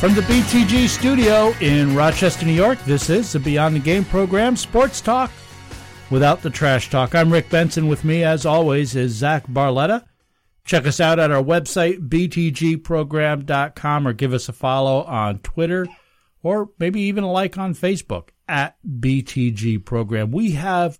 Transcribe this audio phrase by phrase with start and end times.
[0.00, 4.56] From the BTG studio in Rochester, New York, this is the Beyond the Game program,
[4.56, 5.30] Sports Talk
[6.10, 7.14] without the trash talk.
[7.14, 7.86] I'm Rick Benson.
[7.86, 10.06] With me, as always, is Zach Barletta.
[10.64, 15.86] Check us out at our website, btgprogram.com, or give us a follow on Twitter,
[16.42, 20.30] or maybe even a like on Facebook at BTG Program.
[20.30, 20.98] We have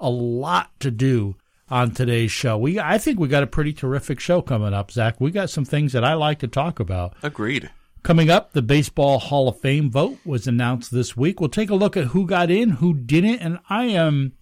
[0.00, 1.36] a lot to do
[1.68, 2.58] on today's show.
[2.58, 5.20] We, I think we got a pretty terrific show coming up, Zach.
[5.20, 7.14] We got some things that I like to talk about.
[7.22, 7.70] Agreed.
[8.02, 11.38] Coming up, the Baseball Hall of Fame vote was announced this week.
[11.38, 14.32] We'll take a look at who got in, who didn't, and I am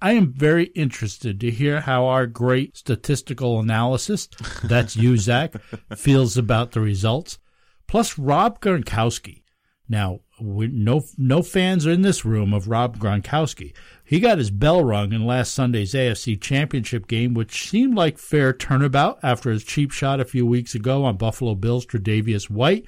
[0.00, 5.54] I am very interested to hear how our great statistical analyst, that's you, Zach,
[5.94, 7.38] feels about the results.
[7.86, 9.42] Plus, Rob Gronkowski.
[9.88, 13.74] Now, we, no no fans are in this room of Rob Gronkowski.
[14.02, 18.52] He got his bell rung in last Sunday's AFC Championship game, which seemed like fair
[18.52, 22.86] turnabout after his cheap shot a few weeks ago on Buffalo Bills Tre'Davious White.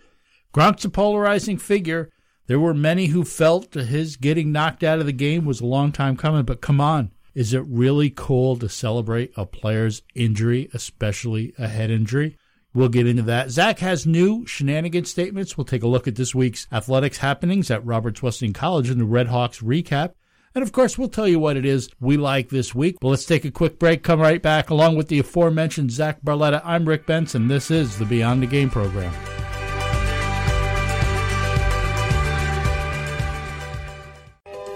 [0.54, 2.10] Gronk's a polarizing figure.
[2.46, 5.90] There were many who felt his getting knocked out of the game was a long
[5.90, 7.10] time coming, but come on.
[7.34, 12.36] Is it really cool to celebrate a player's injury, especially a head injury?
[12.72, 13.50] We'll get into that.
[13.50, 15.58] Zach has new shenanigan statements.
[15.58, 19.04] We'll take a look at this week's athletics happenings at Roberts Wesleyan College and the
[19.04, 20.12] Red Hawks recap.
[20.54, 22.98] And of course, we'll tell you what it is we like this week.
[23.00, 24.70] But let's take a quick break, come right back.
[24.70, 27.48] Along with the aforementioned Zach Barletta, I'm Rick Benson.
[27.48, 29.12] This is the Beyond the Game program.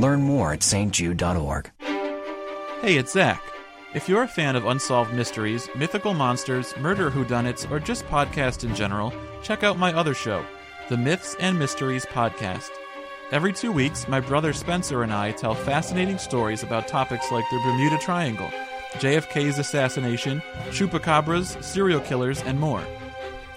[0.00, 1.70] Learn more at stjude.org.
[2.80, 3.42] Hey, it's Zach.
[3.92, 8.74] If you're a fan of unsolved mysteries, mythical monsters, murder whodunits, or just podcasts in
[8.74, 9.12] general,
[9.42, 10.42] check out my other show,
[10.88, 12.70] the Myths and Mysteries Podcast.
[13.30, 17.60] Every two weeks, my brother Spencer and I tell fascinating stories about topics like the
[17.62, 18.48] Bermuda Triangle,
[18.94, 20.40] JFK's assassination,
[20.70, 22.82] chupacabras, serial killers, and more.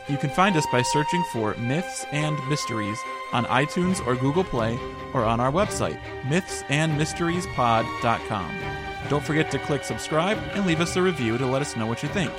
[0.09, 2.99] You can find us by searching for Myths and Mysteries
[3.31, 4.77] on iTunes or Google Play
[5.13, 8.51] or on our website, mythsandmysteriespod.com.
[9.09, 12.03] Don't forget to click subscribe and leave us a review to let us know what
[12.03, 12.33] you think.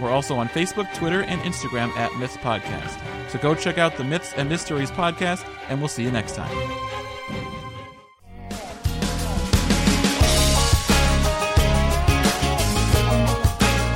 [0.00, 2.98] We're also on Facebook, Twitter, and Instagram at Myths Podcast.
[3.30, 6.50] So go check out the Myths and Mysteries podcast, and we'll see you next time.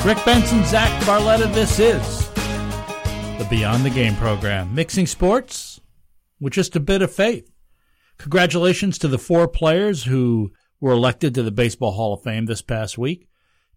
[0.04, 2.23] Rick Benson, Zach Barletta, this is
[3.44, 5.80] the Beyond the Game program, mixing sports
[6.40, 7.50] with just a bit of faith.
[8.16, 12.62] Congratulations to the four players who were elected to the Baseball Hall of Fame this
[12.62, 13.28] past week.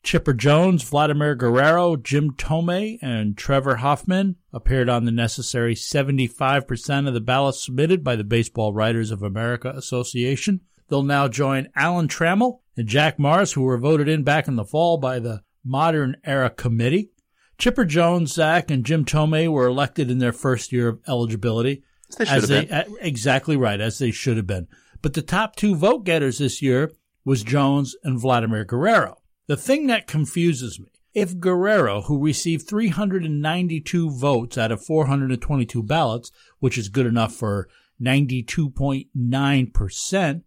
[0.04, 7.14] Chipper Jones, Vladimir Guerrero, Jim Thome, and Trevor Hoffman appeared on the necessary 75% of
[7.14, 10.62] the ballots submitted by the Baseball Writers of America Association.
[10.88, 14.64] They'll now join Alan Trammell and Jack Morris, who were voted in back in the
[14.64, 17.12] fall by the Modern Era Committee.
[17.58, 21.84] Chipper Jones, Zach, and Jim Thome were elected in their first year of eligibility.
[22.18, 22.74] They should have they, been.
[22.74, 24.68] Uh, exactly right, as they should have been.
[25.02, 26.92] But the top two vote getters this year
[27.26, 29.18] was Jones and Vladimir Guerrero.
[29.48, 36.32] The thing that confuses me, if Guerrero, who received 392 votes out of 422 ballots,
[36.60, 37.68] which is good enough for
[38.02, 40.42] 92.9%,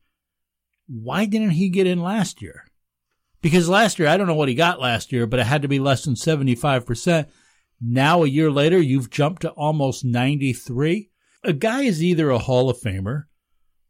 [0.86, 2.64] why didn't he get in last year?
[3.42, 5.68] Because last year, I don't know what he got last year, but it had to
[5.68, 7.26] be less than 75%.
[7.80, 11.10] Now, a year later, you've jumped to almost 93.
[11.44, 13.24] A guy is either a Hall of Famer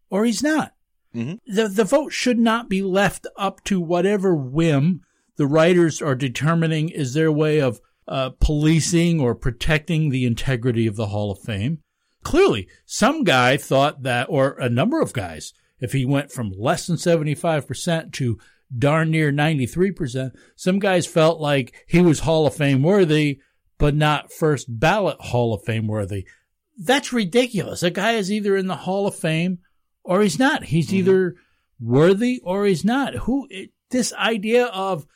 [0.08, 0.74] or he's not.
[1.14, 1.54] Mm-hmm.
[1.54, 5.00] The, the vote should not be left up to whatever whim
[5.36, 10.96] the writers are determining is their way of uh, policing or protecting the integrity of
[10.96, 11.78] the Hall of Fame.
[12.22, 16.86] Clearly, some guy thought that, or a number of guys, if he went from less
[16.86, 18.38] than 75% to
[18.76, 20.32] darn near 93%.
[20.56, 23.40] Some guys felt like he was Hall of Fame worthy,
[23.78, 26.26] but not first ballot Hall of Fame worthy.
[26.78, 27.82] That's ridiculous.
[27.82, 29.58] A guy is either in the Hall of Fame
[30.04, 30.64] or he's not.
[30.64, 30.96] He's mm-hmm.
[30.96, 31.36] either
[31.80, 33.14] worthy or he's not.
[33.14, 35.06] Who, it, this idea of,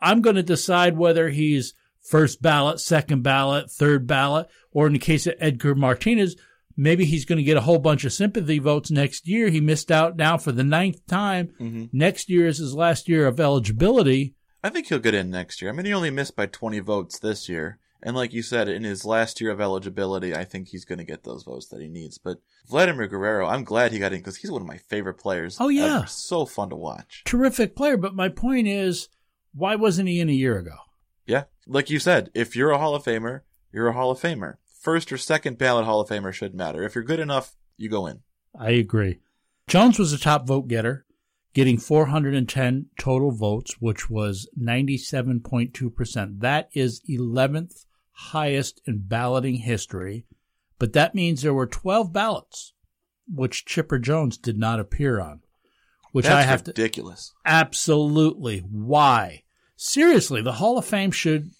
[0.00, 4.98] I'm going to decide whether he's first ballot, second ballot, third ballot, or in the
[4.98, 6.36] case of Edgar Martinez,
[6.78, 9.48] maybe he's going to get a whole bunch of sympathy votes next year.
[9.50, 11.48] He missed out now for the ninth time.
[11.60, 11.86] Mm-hmm.
[11.92, 14.36] Next year is his last year of eligibility.
[14.62, 15.70] I think he'll get in next year.
[15.70, 17.78] I mean, he only missed by 20 votes this year.
[18.00, 21.04] And like you said, in his last year of eligibility, I think he's going to
[21.04, 22.16] get those votes that he needs.
[22.16, 22.38] But
[22.68, 25.56] Vladimir Guerrero, I'm glad he got in because he's one of my favorite players.
[25.58, 25.98] Oh, yeah.
[25.98, 26.06] Ever.
[26.06, 27.22] So fun to watch.
[27.24, 27.96] Terrific player.
[27.96, 29.08] But my point is,
[29.52, 30.76] why wasn't he in a year ago?
[31.26, 31.44] Yeah.
[31.66, 33.40] Like you said, if you're a Hall of Famer,
[33.72, 34.54] you're a Hall of Famer
[34.88, 36.82] first or second ballot Hall of Famer shouldn't matter.
[36.82, 38.20] If you're good enough, you go in.
[38.58, 39.18] I agree.
[39.66, 41.04] Jones was a top vote getter,
[41.52, 46.40] getting 410 total votes, which was 97.2%.
[46.40, 50.24] That is 11th highest in balloting history,
[50.78, 52.72] but that means there were 12 ballots,
[53.30, 55.42] which Chipper Jones did not appear on.
[56.12, 57.34] Which That's I have ridiculous.
[57.44, 59.42] to absolutely why
[59.76, 61.50] seriously the Hall of Fame should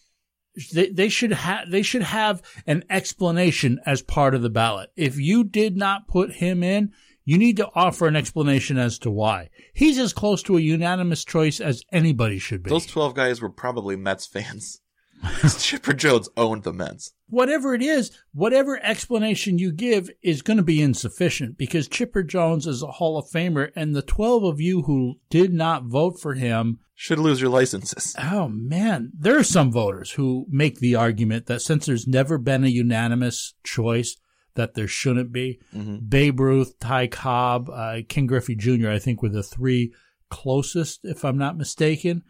[0.72, 4.90] they, they should have they should have an explanation as part of the ballot.
[4.96, 6.92] If you did not put him in,
[7.24, 9.50] you need to offer an explanation as to why.
[9.74, 12.70] He's as close to a unanimous choice as anybody should be.
[12.70, 14.80] Those 12 guys were probably Mets fans.
[15.58, 17.12] Chipper Jones owned the Mets.
[17.28, 22.66] Whatever it is, whatever explanation you give is going to be insufficient because Chipper Jones
[22.66, 26.34] is a Hall of Famer, and the 12 of you who did not vote for
[26.34, 28.14] him should lose your licenses.
[28.30, 29.12] Oh, man.
[29.18, 33.54] There are some voters who make the argument that since there's never been a unanimous
[33.64, 34.16] choice,
[34.54, 35.60] that there shouldn't be.
[35.74, 36.06] Mm-hmm.
[36.08, 39.92] Babe Ruth, Ty Cobb, uh, Ken Griffey Jr., I think were the three
[40.28, 42.22] closest, if I'm not mistaken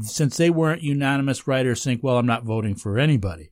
[0.00, 3.50] since they weren't unanimous, writers think, well, I'm not voting for anybody.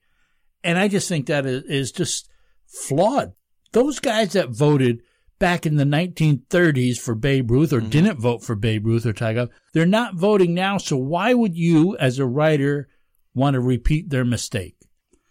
[0.64, 2.28] And I just think that is, just
[2.66, 3.32] flawed.
[3.72, 5.02] Those guys that voted
[5.38, 7.90] back in the 1930s for Babe Ruth or mm-hmm.
[7.90, 10.78] didn't vote for Babe Ruth or Tiger, they're not voting now.
[10.78, 12.88] So why would you, as a writer,
[13.34, 14.76] want to repeat their mistake?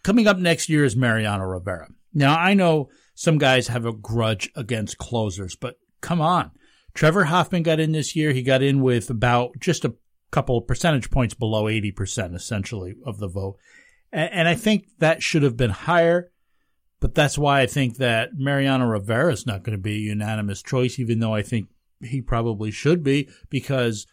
[0.02, 1.88] Coming up next year is Mariano Rivera.
[2.14, 6.50] Now, I know some guys have a grudge against closers, but come on.
[6.94, 8.32] Trevor Hoffman got in this year.
[8.32, 9.94] He got in with about just a
[10.30, 13.56] couple percentage points below 80% essentially of the vote.
[14.12, 16.30] And, and I think that should have been higher,
[17.00, 20.62] but that's why I think that Mariano Rivera is not going to be a unanimous
[20.62, 21.68] choice, even though I think
[22.00, 24.06] he probably should be, because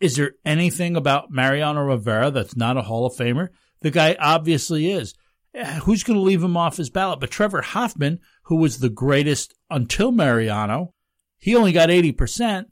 [0.00, 3.48] is there anything about Mariano Rivera that's not a Hall of Famer?
[3.80, 5.14] The guy obviously is.
[5.82, 7.20] Who's going to leave him off his ballot?
[7.20, 10.94] But Trevor Hoffman, who was the greatest until Mariano,
[11.38, 12.64] he only got 80%.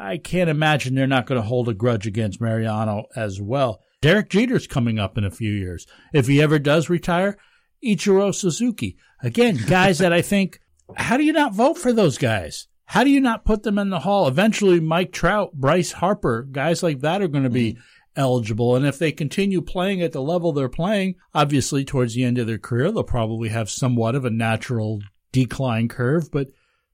[0.00, 3.82] I can't imagine they're not going to hold a grudge against Mariano as well.
[4.00, 5.88] Derek Jeter's coming up in a few years.
[6.12, 7.36] If he ever does retire,
[7.84, 8.96] Ichiro Suzuki.
[9.22, 10.60] Again, guys that I think,
[10.96, 12.68] how do you not vote for those guys?
[12.84, 14.28] How do you not put them in the hall?
[14.28, 17.78] Eventually, Mike Trout, Bryce Harper, guys like that are going to be mm.
[18.14, 18.76] eligible.
[18.76, 22.46] And if they continue playing at the level they're playing, obviously towards the end of
[22.46, 25.00] their career, they'll probably have somewhat of a natural
[25.32, 26.30] decline curve.
[26.30, 26.48] But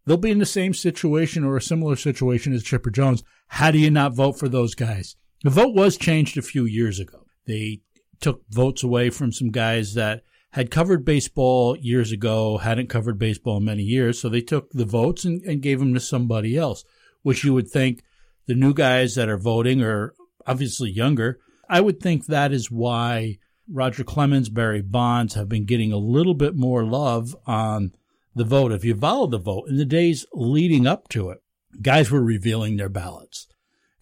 [0.07, 3.23] they'll be in the same situation or a similar situation as Chipper Jones.
[3.49, 5.17] How do you not vote for those guys?
[5.43, 7.27] The vote was changed a few years ago.
[7.47, 7.81] They
[8.21, 13.59] took votes away from some guys that had covered baseball years ago, hadn't covered baseball
[13.59, 14.21] in many years.
[14.21, 16.85] So they took the votes and, and gave them to somebody else,
[17.23, 18.03] which you would think
[18.47, 20.15] the new guys that are voting are
[20.47, 21.41] obviously younger.
[21.69, 26.35] I would think that is why Roger Clemens, Barry Bonds have been getting a little
[26.35, 27.93] bit more love on
[28.35, 31.39] the vote, if you followed the vote in the days leading up to it,
[31.81, 33.47] guys were revealing their ballots.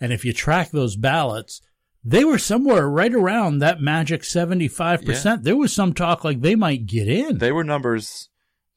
[0.00, 1.60] And if you track those ballots,
[2.04, 5.24] they were somewhere right around that magic 75%.
[5.24, 5.36] Yeah.
[5.40, 7.38] There was some talk like they might get in.
[7.38, 8.28] They were numbers,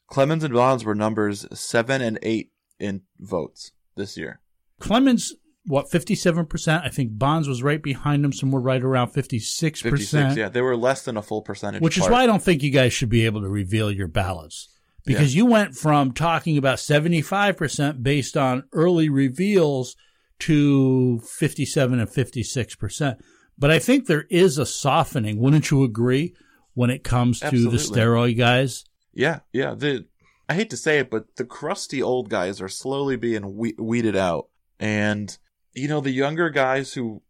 [0.07, 4.41] Clemens and Bonds were numbers seven and eight in votes this year.
[4.79, 5.33] Clemens,
[5.65, 6.83] what, 57%?
[6.83, 9.81] I think Bonds was right behind them, somewhere right around 56%.
[9.81, 10.49] 56, yeah.
[10.49, 11.81] They were less than a full percentage.
[11.81, 12.09] Which part.
[12.09, 14.74] is why I don't think you guys should be able to reveal your ballots
[15.05, 15.39] because yeah.
[15.39, 19.95] you went from talking about 75% based on early reveals
[20.39, 23.17] to 57 and 56%.
[23.57, 26.35] But I think there is a softening, wouldn't you agree,
[26.73, 27.77] when it comes to Absolutely.
[27.77, 28.83] the steroid guys?
[29.13, 29.75] Yeah, yeah.
[29.75, 30.05] The
[30.47, 34.15] I hate to say it, but the crusty old guys are slowly being we- weeded
[34.15, 34.49] out.
[34.79, 35.35] And,
[35.73, 37.21] you know, the younger guys who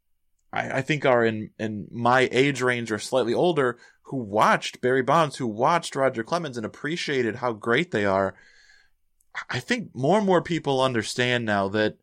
[0.52, 3.78] I, I think are in, in my age range or slightly older
[4.10, 8.36] who watched Barry Bonds, who watched Roger Clemens and appreciated how great they are.
[9.50, 11.98] I think more and more people understand now that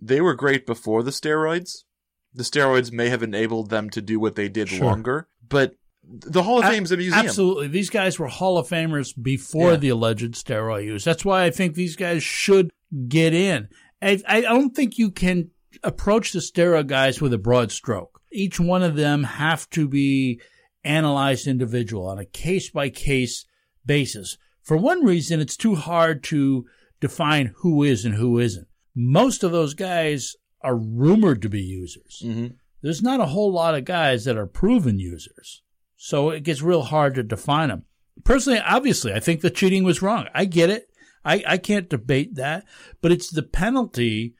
[0.00, 1.84] they were great before the steroids.
[2.32, 4.84] The steroids may have enabled them to do what they did Sure.
[4.86, 5.74] longer, but
[6.08, 7.26] the Hall of A- Fame's a museum.
[7.26, 7.68] Absolutely.
[7.68, 9.76] These guys were Hall of Famers before Yeah.
[9.76, 11.02] the alleged steroid use.
[11.04, 12.70] That's why I think these guys should
[13.08, 13.68] get in.
[14.00, 15.50] I, I don't think you can
[15.82, 18.20] approach the steroid guys with a broad stroke.
[18.30, 20.40] Each one of them have to be
[20.86, 23.44] analyzed individual on a case by case
[23.84, 24.38] basis.
[24.62, 26.66] For one reason, it's too hard to
[27.00, 28.66] define who is and who isn't.
[28.94, 32.22] Most of those guys are rumored to be users.
[32.24, 32.54] Mhm.
[32.82, 35.62] There's not a whole lot of guys that are proven users.
[35.96, 37.84] So it gets real hard to define them.
[38.24, 40.26] Personally, obviously, I think the cheating was wrong.
[40.34, 40.88] I get it.
[41.24, 42.64] I, I can't debate that,
[43.02, 44.34] but it's the penalty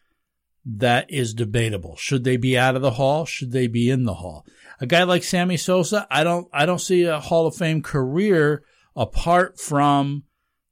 [0.64, 1.96] that is debatable.
[1.96, 3.24] Should they be out of the hall?
[3.24, 4.44] Should they be in the hall?
[4.80, 8.62] A guy like Sammy Sosa, I don't, I don't see a Hall of Fame career
[8.94, 10.24] apart from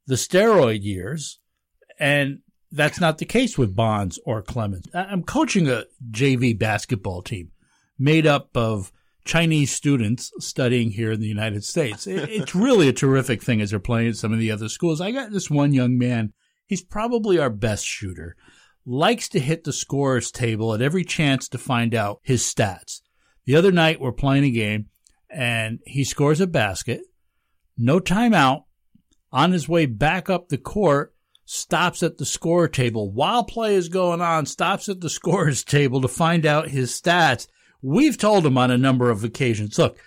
[0.07, 1.39] the steroid years.
[1.99, 2.39] And
[2.71, 4.85] that's not the case with Bonds or Clemens.
[4.93, 7.51] I'm coaching a JV basketball team
[7.97, 8.91] made up of
[9.23, 12.05] Chinese students studying here in the United States.
[12.05, 15.01] It's really a terrific thing as they're playing at some of the other schools.
[15.01, 16.33] I got this one young man.
[16.67, 18.35] He's probably our best shooter.
[18.85, 23.01] Likes to hit the scorer's table at every chance to find out his stats.
[23.45, 24.87] The other night we're playing a game
[25.29, 27.01] and he scores a basket.
[27.77, 28.63] No timeout.
[29.31, 31.13] On his way back up the court,
[31.45, 36.01] stops at the score table while play is going on, stops at the scorer's table
[36.01, 37.47] to find out his stats.
[37.81, 39.97] We've told him on a number of occasions, look,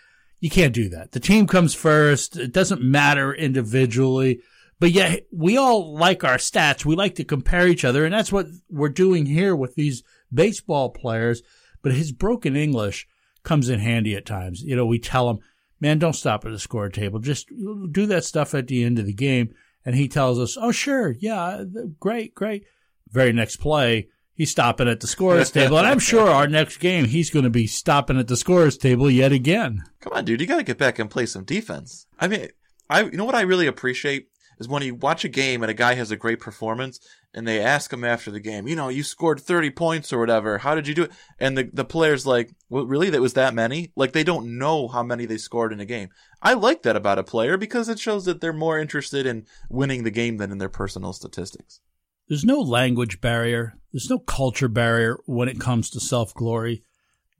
[0.40, 1.12] you can't do that.
[1.12, 2.37] The team comes first.
[2.37, 4.40] It doesn't matter individually.
[4.80, 6.85] But yet we all like our stats.
[6.85, 8.04] We like to compare each other.
[8.04, 11.42] And that's what we're doing here with these baseball players.
[11.83, 13.07] But his broken English
[13.42, 14.62] comes in handy at times.
[14.62, 15.38] You know, we tell him,
[15.80, 17.18] man, don't stop at the score table.
[17.18, 19.54] Just do that stuff at the end of the game.
[19.85, 21.16] And he tells us, oh, sure.
[21.18, 21.64] Yeah.
[21.99, 22.35] Great.
[22.35, 22.64] Great.
[23.11, 24.09] Very next play.
[24.35, 25.78] He's stopping at the scorer's table.
[25.78, 29.11] And I'm sure our next game, he's going to be stopping at the scorer's table
[29.11, 29.83] yet again.
[29.99, 32.07] Come on, dude, you got to get back and play some defense.
[32.21, 32.49] I mean,
[32.88, 34.28] I you know what I really appreciate
[34.59, 36.99] is when you watch a game and a guy has a great performance
[37.35, 40.59] and they ask him after the game, you know, you scored 30 points or whatever.
[40.59, 41.12] How did you do it?
[41.38, 44.88] And the the player's like, "Well, really that was that many?" Like they don't know
[44.88, 46.09] how many they scored in a game.
[46.43, 50.05] I like that about a player because it shows that they're more interested in winning
[50.05, 51.81] the game than in their personal statistics.
[52.29, 53.75] There's no language barrier.
[53.93, 56.83] There's no culture barrier when it comes to self glory.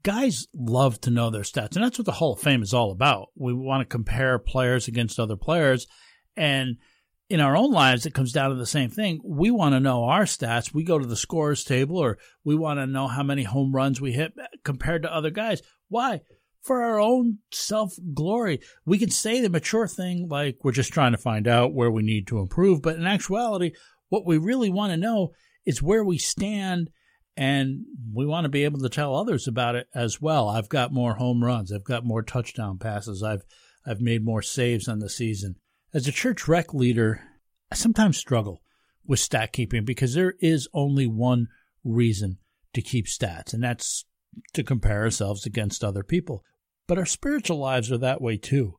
[0.01, 2.91] Guys love to know their stats, and that's what the Hall of Fame is all
[2.91, 3.27] about.
[3.35, 5.87] We want to compare players against other players,
[6.35, 6.77] and
[7.29, 9.21] in our own lives, it comes down to the same thing.
[9.23, 10.73] We want to know our stats.
[10.73, 14.01] We go to the scorers table, or we want to know how many home runs
[14.01, 14.33] we hit
[14.63, 15.61] compared to other guys.
[15.89, 16.21] Why?
[16.63, 18.61] For our own self glory.
[18.83, 22.01] We can say the mature thing like we're just trying to find out where we
[22.01, 23.71] need to improve, but in actuality,
[24.09, 25.29] what we really want to know
[25.65, 26.89] is where we stand
[27.37, 30.49] and we want to be able to tell others about it as well.
[30.49, 33.43] I've got more home runs, I've got more touchdown passes, I've
[33.85, 35.55] I've made more saves on the season.
[35.91, 37.21] As a church rec leader,
[37.71, 38.61] I sometimes struggle
[39.07, 41.47] with stat keeping because there is only one
[41.83, 42.37] reason
[42.73, 44.05] to keep stats, and that's
[44.53, 46.43] to compare ourselves against other people.
[46.87, 48.77] But our spiritual lives are that way too.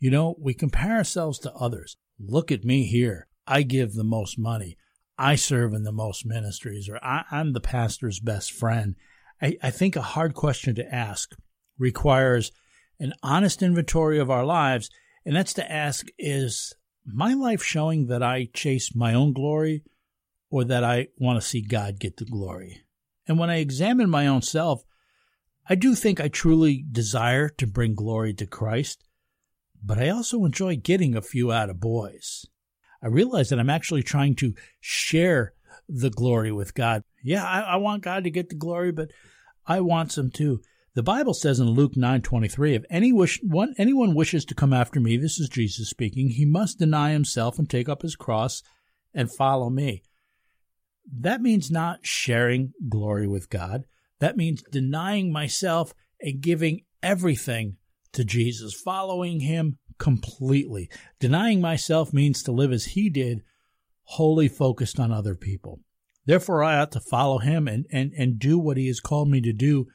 [0.00, 1.96] You know, we compare ourselves to others.
[2.18, 3.28] Look at me here.
[3.46, 4.76] I give the most money.
[5.16, 8.96] I serve in the most ministries, or I, am the pastor's best friend.
[9.40, 11.36] I, I think a hard question to ask
[11.78, 12.50] requires
[12.98, 14.90] an honest inventory of our lives,
[15.28, 19.84] and that's to ask is my life showing that I chase my own glory
[20.50, 22.80] or that I want to see God get the glory?
[23.26, 24.84] And when I examine my own self,
[25.68, 29.04] I do think I truly desire to bring glory to Christ,
[29.84, 32.46] but I also enjoy getting a few out of boys.
[33.02, 35.52] I realize that I'm actually trying to share
[35.90, 37.04] the glory with God.
[37.22, 39.10] Yeah, I, I, want God to get the glory, but
[39.66, 40.62] I want some too.
[40.98, 44.98] The Bible says in Luke 9:23, if any wish, one, anyone wishes to come after
[44.98, 48.64] me, this is Jesus speaking, he must deny himself and take up his cross
[49.14, 50.02] and follow me.
[51.08, 53.84] That means not sharing glory with God.
[54.18, 57.76] That means denying myself and giving everything
[58.10, 60.90] to Jesus, following him completely.
[61.20, 63.44] Denying myself means to live as he did,
[64.02, 65.78] wholly focused on other people.
[66.26, 69.40] Therefore, I ought to follow him and, and, and do what he has called me
[69.42, 69.86] to do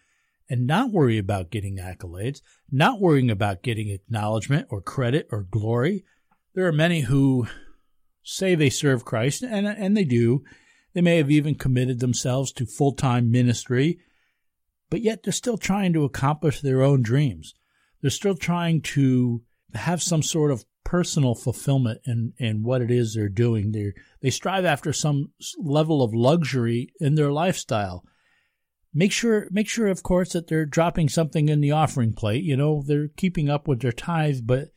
[0.53, 6.05] and not worry about getting accolades, not worrying about getting acknowledgement or credit or glory.
[6.53, 7.47] There are many who
[8.21, 10.43] say they serve Christ, and, and they do.
[10.93, 13.97] They may have even committed themselves to full time ministry,
[14.91, 17.55] but yet they're still trying to accomplish their own dreams.
[18.03, 19.41] They're still trying to
[19.73, 23.71] have some sort of personal fulfillment in, in what it is they're doing.
[23.71, 28.03] They they strive after some level of luxury in their lifestyle.
[28.93, 32.43] Make sure make sure of course that they're dropping something in the offering plate.
[32.43, 34.69] You know, they're keeping up with their tithe, but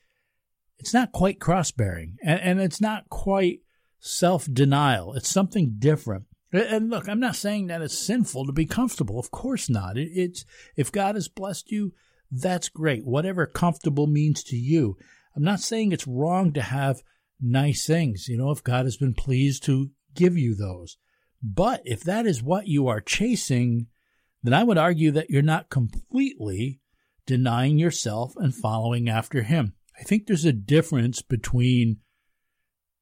[0.78, 2.16] it's not quite cross bearing.
[2.22, 3.60] And, and it's not quite
[3.98, 5.14] self denial.
[5.14, 6.24] It's something different.
[6.52, 9.18] And look, I'm not saying that it's sinful to be comfortable.
[9.18, 9.98] Of course not.
[9.98, 10.44] It, it's
[10.76, 11.92] if God has blessed you,
[12.30, 13.04] that's great.
[13.04, 14.96] Whatever comfortable means to you.
[15.34, 17.02] I'm not saying it's wrong to have
[17.40, 20.96] nice things, you know, if God has been pleased to give you those.
[21.42, 23.88] But if that is what you are chasing,
[24.46, 26.80] then I would argue that you're not completely
[27.26, 29.74] denying yourself and following after Him.
[29.98, 31.98] I think there's a difference between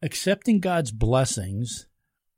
[0.02, 1.86] accepting God's blessings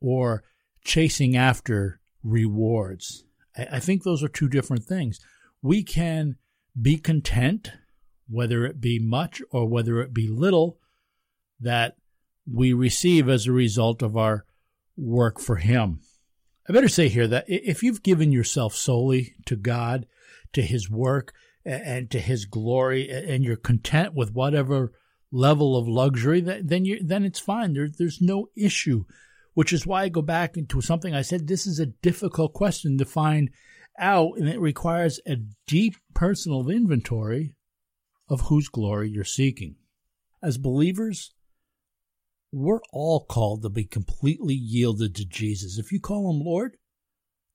[0.01, 0.45] or
[0.85, 3.25] chasing after rewards.
[3.57, 5.19] I, think those are two different things.
[5.63, 6.37] We can
[6.81, 7.73] be content,
[8.29, 10.79] whether it be much or whether it be little,
[11.61, 11.97] that
[12.51, 14.45] we receive as a result of our
[14.97, 16.01] work for Him.
[16.69, 20.07] I better say here that if you've given yourself solely to God,
[20.53, 21.33] to His work,
[21.65, 24.93] and to His glory, and you're content with whatever
[25.31, 27.73] level of luxury, then you then it's fine.
[27.73, 29.05] There, there's no issue.
[29.55, 31.47] Which is why I go back into something I said.
[31.47, 33.49] This is a difficult question to find
[33.99, 37.55] out, and it requires a deep personal inventory
[38.29, 39.77] of whose glory you're seeking.
[40.43, 41.33] As believers,
[42.57, 45.79] we're all called to be completely yielded to Jesus.
[45.79, 46.79] If you call him Lord,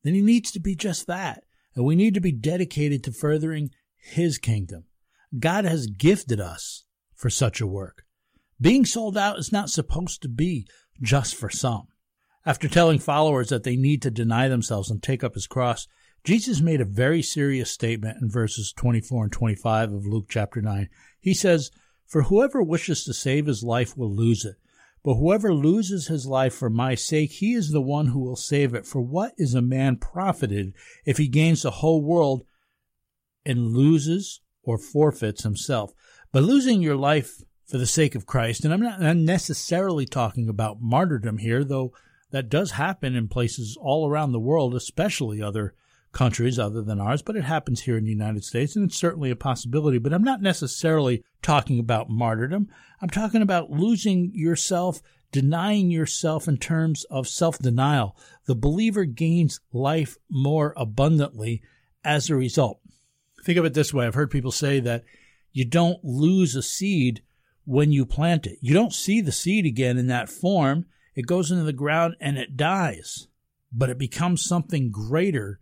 [0.04, 1.44] then he needs to be just that.
[1.76, 4.86] And we need to be dedicated to furthering his kingdom.
[5.38, 8.04] God has gifted us for such a work.
[8.60, 10.68] Being sold out is not supposed to be
[11.02, 11.88] just for some.
[12.46, 15.88] After telling followers that they need to deny themselves and take up his cross,
[16.24, 20.90] Jesus made a very serious statement in verses 24 and 25 of Luke chapter 9.
[21.20, 21.72] He says,
[22.06, 24.58] For whoever wishes to save his life will lose it,
[25.04, 28.74] but whoever loses his life for my sake, he is the one who will save
[28.74, 28.86] it.
[28.86, 30.74] For what is a man profited
[31.06, 32.46] if he gains the whole world
[33.46, 35.94] and loses or forfeits himself?
[36.32, 40.82] But losing your life for the sake of Christ, and I'm not necessarily talking about
[40.82, 41.94] martyrdom here, though
[42.30, 45.74] that does happen in places all around the world, especially other
[46.12, 49.32] countries other than ours, but it happens here in the United States, and it's certainly
[49.32, 49.98] a possibility.
[49.98, 52.68] But I'm not necessarily talking about martyrdom.
[53.02, 58.18] I'm talking about losing yourself, denying yourself in terms of self denial.
[58.46, 61.62] The believer gains life more abundantly
[62.04, 62.80] as a result.
[63.44, 65.04] Think of it this way I've heard people say that
[65.52, 67.24] you don't lose a seed
[67.66, 68.58] when you plant it.
[68.62, 70.86] You don't see the seed again in that form.
[71.16, 73.28] It goes into the ground and it dies,
[73.72, 75.60] but it becomes something greater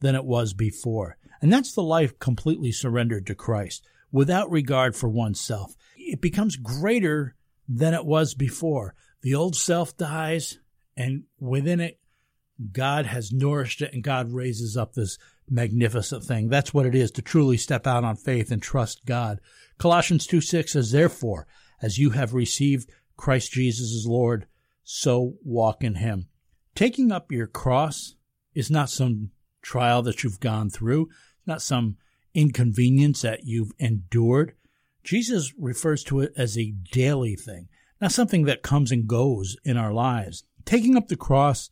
[0.00, 1.16] than it was before.
[1.40, 5.74] And that's the life completely surrendered to Christ without regard for oneself.
[5.96, 7.34] It becomes greater
[7.68, 8.94] than it was before.
[9.22, 10.58] The old self dies,
[10.96, 11.98] and within it,
[12.72, 16.48] God has nourished it, and God raises up this magnificent thing.
[16.48, 19.40] That's what it is to truly step out on faith and trust God.
[19.78, 21.46] Colossians 2 6 says, Therefore,
[21.82, 24.46] as you have received Christ Jesus as Lord,
[24.84, 26.28] so walk in him.
[26.74, 28.14] Taking up your cross
[28.54, 29.30] is not some
[29.66, 31.08] trial that you've gone through,
[31.44, 31.96] not some
[32.34, 34.54] inconvenience that you've endured.
[35.02, 37.68] Jesus refers to it as a daily thing,
[38.00, 40.44] not something that comes and goes in our lives.
[40.64, 41.68] Taking up the cross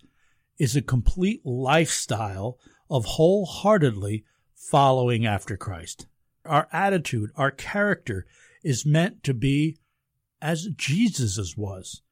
[0.59, 2.59] is a complete lifestyle
[2.91, 6.07] of wholeheartedly following after Christ.
[6.45, 8.27] Our attitude, our character
[8.63, 9.79] is meant to be
[10.43, 12.03] as Jesus's was.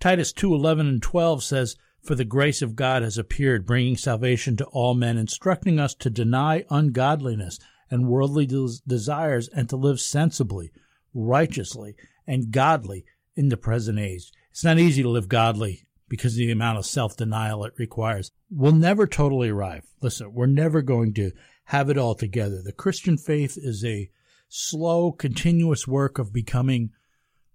[0.00, 1.76] Titus 2:11 and 12 says,
[2.08, 6.08] for the grace of God has appeared, bringing salvation to all men, instructing us to
[6.08, 7.58] deny ungodliness
[7.90, 10.70] and worldly des- desires and to live sensibly,
[11.12, 13.04] righteously, and godly
[13.36, 14.32] in the present age.
[14.50, 18.30] It's not easy to live godly because of the amount of self denial it requires.
[18.50, 19.84] We'll never totally arrive.
[20.00, 21.32] Listen, we're never going to
[21.64, 22.62] have it all together.
[22.64, 24.08] The Christian faith is a
[24.48, 26.88] slow, continuous work of becoming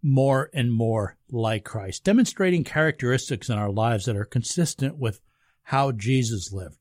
[0.04, 5.22] more and more like Christ, demonstrating characteristics in our lives that are consistent with
[5.63, 6.78] how Jesus lived.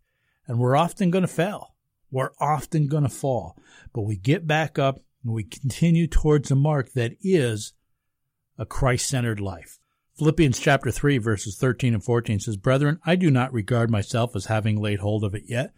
[0.46, 1.74] And we're often going to fail.
[2.10, 3.56] We're often going to fall,
[3.94, 7.72] but we get back up and we continue towards a mark that is
[8.58, 9.78] a Christ centered life.
[10.18, 14.46] Philippians chapter 3 verses 13 and 14 says, Brethren, I do not regard myself as
[14.46, 15.72] having laid hold of it yet,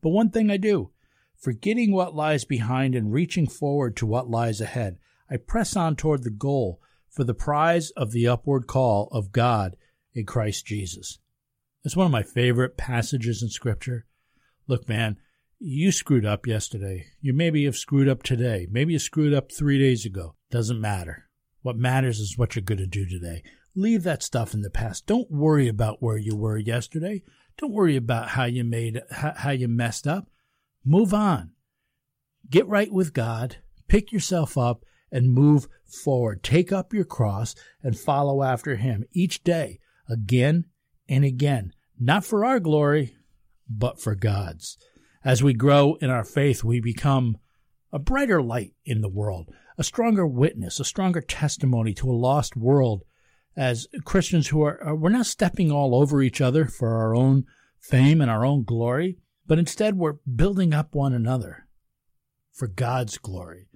[0.00, 0.92] but one thing I do,
[1.36, 4.98] forgetting what lies behind and reaching forward to what lies ahead.
[5.32, 9.76] I press on toward the goal for the prize of the upward call of God
[10.12, 11.20] in Christ Jesus.
[11.84, 14.04] It's one of my favorite passages in Scripture.
[14.66, 15.16] Look, man,
[15.58, 17.06] you screwed up yesterday.
[17.22, 18.66] You maybe have screwed up today.
[18.70, 20.34] Maybe you screwed up three days ago.
[20.50, 21.30] Doesn't matter.
[21.62, 23.42] What matters is what you're going to do today.
[23.74, 25.06] Leave that stuff in the past.
[25.06, 27.22] Don't worry about where you were yesterday.
[27.56, 30.28] Don't worry about how you made how you messed up.
[30.84, 31.52] Move on.
[32.50, 33.56] Get right with God.
[33.88, 36.42] Pick yourself up and move forward.
[36.42, 40.64] Take up your cross and follow after him each day, again
[41.08, 43.14] and again, not for our glory,
[43.68, 44.78] but for God's.
[45.24, 47.36] As we grow in our faith, we become
[47.92, 52.56] a brighter light in the world, a stronger witness, a stronger testimony to a lost
[52.56, 53.02] world.
[53.54, 57.44] As Christians who are, uh, we're not stepping all over each other for our own
[57.78, 61.66] fame and our own glory, but instead we're building up one another
[62.50, 63.68] for God's glory.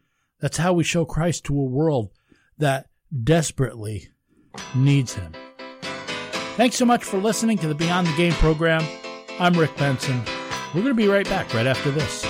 [0.47, 2.13] That's how we show Christ to a world
[2.59, 2.87] that
[3.25, 4.11] desperately
[4.77, 5.33] needs him.
[6.55, 8.87] Thanks so much for listening to the Beyond the Game program.
[9.41, 10.23] I'm Rick Benson.
[10.73, 12.23] We're going to be right back right after this.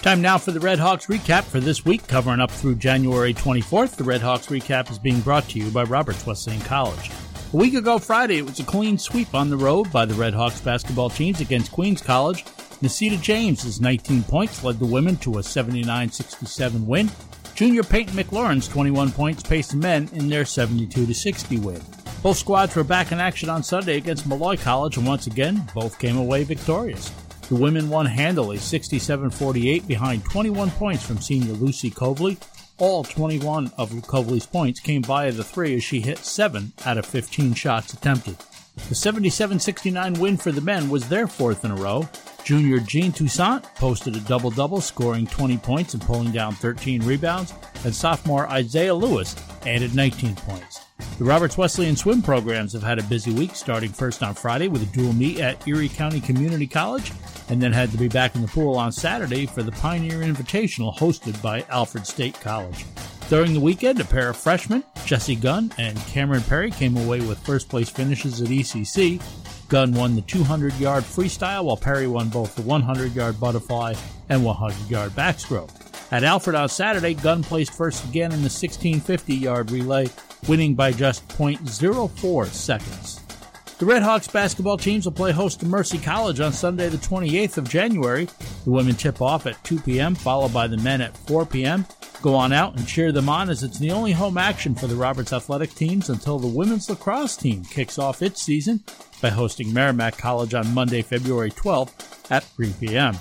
[0.00, 3.96] Time now for the Red Hawks recap for this week, covering up through January 24th.
[3.96, 7.10] The Red Hawks recap is being brought to you by Roberts Wesleyan College.
[7.50, 10.34] A week ago Friday, it was a clean sweep on the road by the Red
[10.34, 12.44] Hawks basketball teams against Queens College.
[12.82, 17.10] Nasita James's 19 points led the women to a 79-67 win.
[17.54, 21.80] Junior Peyton McLaurin's 21 points paced the men in their 72-60 win.
[22.22, 25.98] Both squads were back in action on Sunday against Molloy College, and once again, both
[25.98, 27.10] came away victorious.
[27.48, 32.36] The women won handily 67-48 behind 21 points from senior Lucy Cobley,
[32.78, 37.06] all 21 of Cobley's points came via the three as she hit 7 out of
[37.06, 38.36] 15 shots attempted.
[38.88, 42.08] The 77 69 win for the men was their fourth in a row.
[42.44, 47.52] Junior Jean Toussaint posted a double double, scoring 20 points and pulling down 13 rebounds,
[47.84, 49.36] and sophomore Isaiah Lewis
[49.66, 50.77] added 19 points.
[51.18, 54.84] The Roberts Wesleyan swim programs have had a busy week, starting first on Friday with
[54.84, 57.10] a dual meet at Erie County Community College,
[57.48, 60.96] and then had to be back in the pool on Saturday for the Pioneer Invitational
[60.96, 62.84] hosted by Alfred State College.
[63.28, 67.44] During the weekend, a pair of freshmen, Jesse Gunn and Cameron Perry, came away with
[67.44, 69.20] first place finishes at ECC.
[69.68, 73.94] Gunn won the 200 yard freestyle, while Perry won both the 100 yard butterfly
[74.28, 75.77] and 100 yard backstroke.
[76.10, 80.08] At Alfred on Saturday, Gunn placed first again in the 1650 yard relay,
[80.48, 83.20] winning by just 0.04 seconds.
[83.78, 87.58] The Red Hawks basketball teams will play host to Mercy College on Sunday, the 28th
[87.58, 88.26] of January.
[88.64, 91.86] The women tip off at 2 p.m., followed by the men at 4 p.m.
[92.22, 94.96] Go on out and cheer them on as it's the only home action for the
[94.96, 98.82] Roberts athletic teams until the women's lacrosse team kicks off its season
[99.22, 103.14] by hosting Merrimack College on Monday, February 12th at 3 p.m.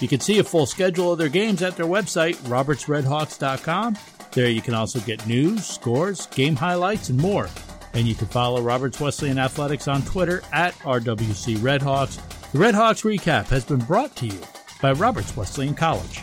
[0.00, 3.96] You can see a full schedule of their games at their website, robertsredhawks.com.
[4.32, 7.48] There you can also get news, scores, game highlights, and more.
[7.94, 12.16] And you can follow Roberts Wesleyan Athletics on Twitter at RWC Redhawks.
[12.52, 14.40] The Redhawks recap has been brought to you
[14.80, 16.22] by Roberts Wesleyan College.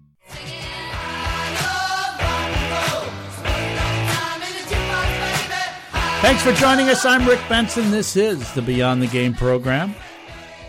[6.21, 7.03] Thanks for joining us.
[7.03, 7.89] I'm Rick Benson.
[7.89, 9.95] This is the Beyond the Game program.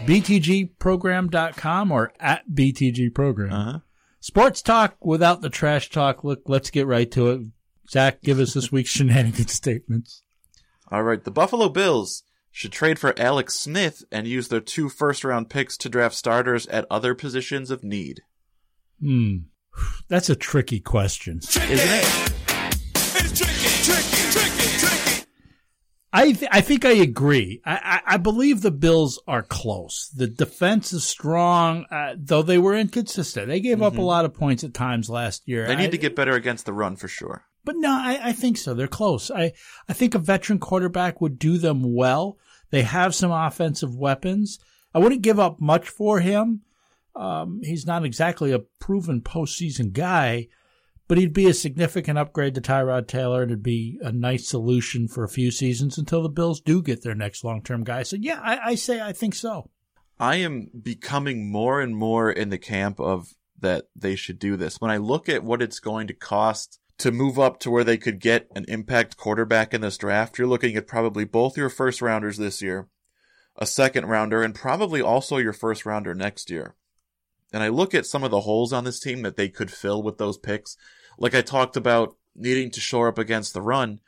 [0.06, 3.52] BTGprogram.com or at BTG Program.
[3.52, 3.78] Uh-huh.
[4.18, 6.24] Sports talk without the trash talk.
[6.24, 7.42] Look, let's get right to it.
[7.90, 10.22] Zach, give us this week's shenanigans statements.
[10.90, 11.22] All right.
[11.22, 15.76] The Buffalo Bills should trade for Alex Smith and use their two first round picks
[15.76, 18.22] to draft starters at other positions of need.
[19.00, 19.36] Hmm.
[20.08, 21.38] That's a tricky question.
[21.38, 22.32] Isn't it?
[22.54, 24.21] It's tricky, tricky, tricky, tricky.
[26.12, 27.60] I th- I think I agree.
[27.64, 30.10] I-, I I believe the Bills are close.
[30.14, 33.48] The defense is strong, uh, though they were inconsistent.
[33.48, 35.66] They gave up a lot of points at times last year.
[35.66, 37.46] They need I- to get better against the run for sure.
[37.64, 38.74] But no, I, I think so.
[38.74, 39.30] They're close.
[39.30, 39.52] I,
[39.88, 42.36] I think a veteran quarterback would do them well.
[42.70, 44.58] They have some offensive weapons.
[44.92, 46.62] I wouldn't give up much for him.
[47.14, 50.48] Um, he's not exactly a proven postseason guy,
[51.12, 55.08] but he'd be a significant upgrade to Tyrod Taylor, and it'd be a nice solution
[55.08, 58.02] for a few seasons until the Bills do get their next long term guy.
[58.02, 59.68] So yeah, I, I say I think so.
[60.18, 64.76] I am becoming more and more in the camp of that they should do this.
[64.78, 67.98] When I look at what it's going to cost to move up to where they
[67.98, 72.00] could get an impact quarterback in this draft, you're looking at probably both your first
[72.00, 72.88] rounders this year,
[73.56, 76.74] a second rounder, and probably also your first rounder next year.
[77.52, 80.02] and I look at some of the holes on this team that they could fill
[80.02, 80.78] with those picks,
[81.18, 84.00] like I talked about needing to shore up against the run,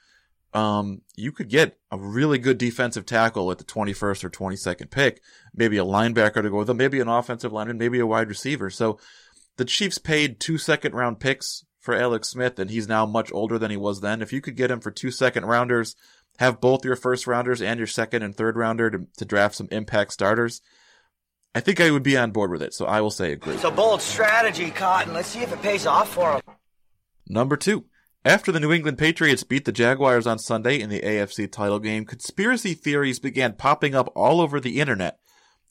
[0.52, 5.20] um, you could get a really good defensive tackle at the 21st or 22nd pick,
[5.52, 8.70] maybe a linebacker to go with them, maybe an offensive lineman, maybe a wide receiver.
[8.70, 8.98] So
[9.56, 13.58] the Chiefs paid two second round picks for Alex Smith, and he's now much older
[13.58, 14.22] than he was then.
[14.22, 15.96] If you could get him for two second rounders,
[16.38, 19.68] have both your first rounders and your second and third rounder to, to draft some
[19.70, 20.62] impact starters,
[21.54, 22.74] I think I would be on board with it.
[22.74, 23.56] So I will say agree.
[23.62, 25.14] A bold strategy, Cotton.
[25.14, 26.40] Let's see if it pays off for him.
[27.28, 27.84] Number two.
[28.26, 32.06] After the New England Patriots beat the Jaguars on Sunday in the AFC title game,
[32.06, 35.18] conspiracy theories began popping up all over the internet.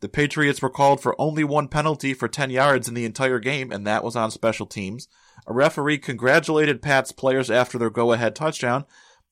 [0.02, 3.72] The Patriots were called for only one penalty for 10 yards in the entire game,
[3.72, 5.08] and that was on special teams.
[5.48, 8.86] A referee congratulated Pat's players after their go ahead touchdown,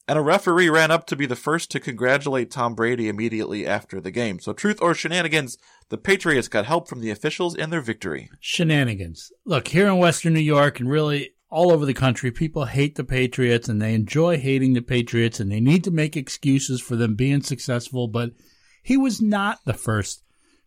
[0.07, 4.01] and a referee ran up to be the first to congratulate Tom Brady immediately after
[4.01, 4.39] the game.
[4.39, 5.57] So, truth or shenanigans,
[5.89, 8.29] the Patriots got help from the officials in their victory.
[8.39, 9.31] Shenanigans.
[9.45, 13.03] Look, here in Western New York and really all over the country, people hate the
[13.03, 17.15] Patriots and they enjoy hating the Patriots and they need to make excuses for them
[17.15, 18.07] being successful.
[18.07, 18.31] But
[18.81, 20.23] he was not the first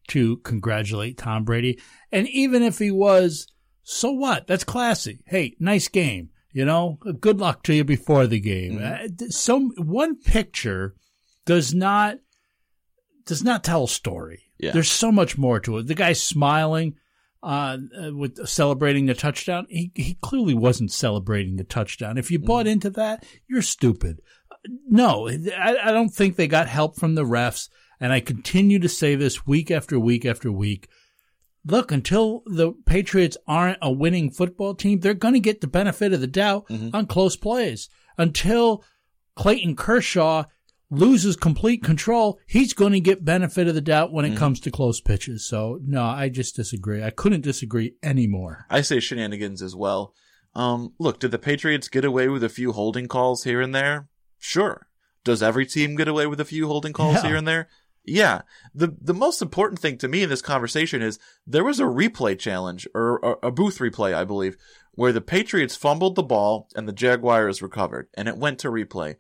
[0.09, 1.81] to congratulate Tom Brady.
[2.13, 3.49] And even if he was,
[3.83, 4.47] so what?
[4.47, 5.21] That's classy.
[5.27, 6.29] Hey, nice game.
[6.53, 8.79] You know, good luck to you before the game.
[8.79, 9.25] Mm-hmm.
[9.25, 10.95] Uh, so one picture
[11.47, 12.19] does not
[13.27, 14.51] does not tell a story.
[14.59, 14.73] Yeah.
[14.73, 15.87] There's so much more to it.
[15.87, 16.95] The guy's smiling
[17.45, 17.79] uh,
[18.13, 19.67] with celebrating the touchdown.
[19.69, 22.17] He he clearly wasn't celebrating the touchdown.
[22.17, 22.47] If you mm.
[22.47, 24.21] bought into that, you're stupid.
[24.89, 27.69] No, I, I don't think they got help from the refs.
[28.01, 30.89] And I continue to say this week after week after week.
[31.67, 36.13] Look, until the Patriots aren't a winning football team, they're going to get the benefit
[36.13, 36.95] of the doubt mm-hmm.
[36.95, 37.89] on close plays.
[38.19, 38.85] Until
[39.37, 40.45] Clayton Kershaw
[40.91, 44.39] loses complete control, he's going to get benefit of the doubt when it mm-hmm.
[44.39, 45.47] comes to close pitches.
[45.47, 47.03] So no, I just disagree.
[47.03, 48.67] I couldn't disagree anymore.
[48.71, 50.15] I say shenanigans as well.
[50.55, 54.09] Um, look, did the Patriots get away with a few holding calls here and there?
[54.39, 54.87] Sure.
[55.25, 57.23] Does every team get away with a few holding calls yeah.
[57.29, 57.69] here and there?
[58.05, 58.43] Yeah.
[58.75, 62.39] The the most important thing to me in this conversation is there was a replay
[62.39, 64.57] challenge or, or a booth replay, I believe,
[64.93, 69.17] where the Patriots fumbled the ball and the Jaguars recovered and it went to replay.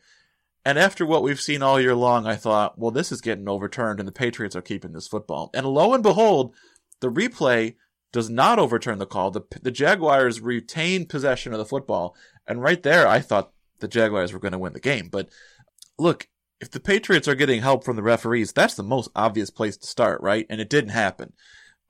[0.64, 4.00] And after what we've seen all year long, I thought, well, this is getting overturned
[4.00, 5.50] and the Patriots are keeping this football.
[5.53, 6.55] And lo and behold,
[7.00, 7.74] the replay
[8.12, 9.31] does not overturn the call.
[9.31, 12.16] The, the Jaguars retain possession of the football.
[12.46, 15.09] And right there, I thought the Jaguars were going to win the game.
[15.11, 15.29] But
[15.98, 16.29] look,
[16.61, 19.87] if the Patriots are getting help from the referees, that's the most obvious place to
[19.87, 20.46] start, right?
[20.48, 21.35] And it didn't happen.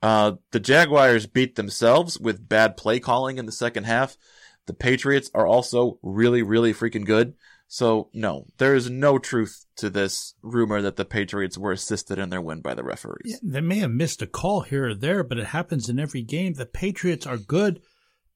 [0.01, 4.17] Uh, the Jaguars beat themselves with bad play calling in the second half.
[4.65, 7.35] The Patriots are also really, really freaking good.
[7.75, 12.29] So no, there is no truth to this rumor that the Patriots were assisted in
[12.29, 13.19] their win by the referees.
[13.25, 16.21] Yeah, they may have missed a call here or there, but it happens in every
[16.21, 16.53] game.
[16.53, 17.81] The Patriots are good.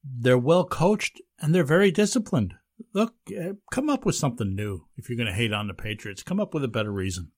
[0.04, 2.52] They're well coached and they're very disciplined.
[2.92, 6.22] Look, uh, come up with something new if you're going to hate on the Patriots.
[6.22, 7.32] Come up with a better reason.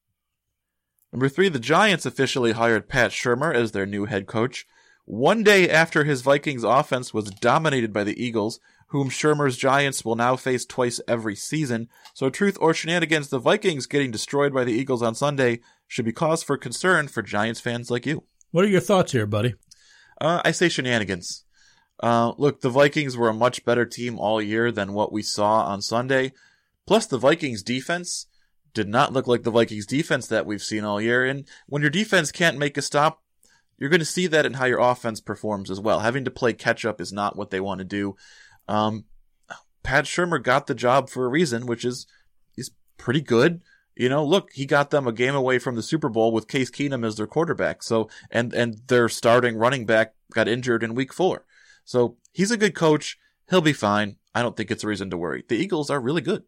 [1.13, 4.67] Number three, the Giants officially hired Pat Shurmur as their new head coach.
[5.05, 8.59] One day after his Vikings offense was dominated by the Eagles,
[8.93, 11.89] whom Shurmur's Giants will now face twice every season.
[12.13, 16.13] So, truth or shenanigans, the Vikings getting destroyed by the Eagles on Sunday should be
[16.13, 18.25] cause for concern for Giants fans like you.
[18.51, 19.55] What are your thoughts here, buddy?
[20.21, 21.45] Uh, I say shenanigans.
[22.03, 25.65] Uh, look, the Vikings were a much better team all year than what we saw
[25.65, 26.33] on Sunday.
[26.87, 28.27] Plus, the Vikings defense
[28.75, 31.25] did not look like the Vikings defense that we've seen all year.
[31.25, 33.23] And when your defense can't make a stop,
[33.79, 36.01] you're going to see that in how your offense performs as well.
[36.01, 38.17] Having to play catch up is not what they want to do.
[38.69, 39.05] Um,
[39.83, 42.07] Pat Shurmur got the job for a reason, which is
[42.55, 43.61] he's pretty good.
[43.95, 46.71] You know, look, he got them a game away from the Super Bowl with Case
[46.71, 47.83] Keenum as their quarterback.
[47.83, 51.45] So, and and their starting running back got injured in Week Four.
[51.85, 53.19] So he's a good coach.
[53.51, 54.17] He'll be fine.
[54.35, 55.45] I don't think it's a reason to worry.
[55.47, 56.45] The Eagles are really good.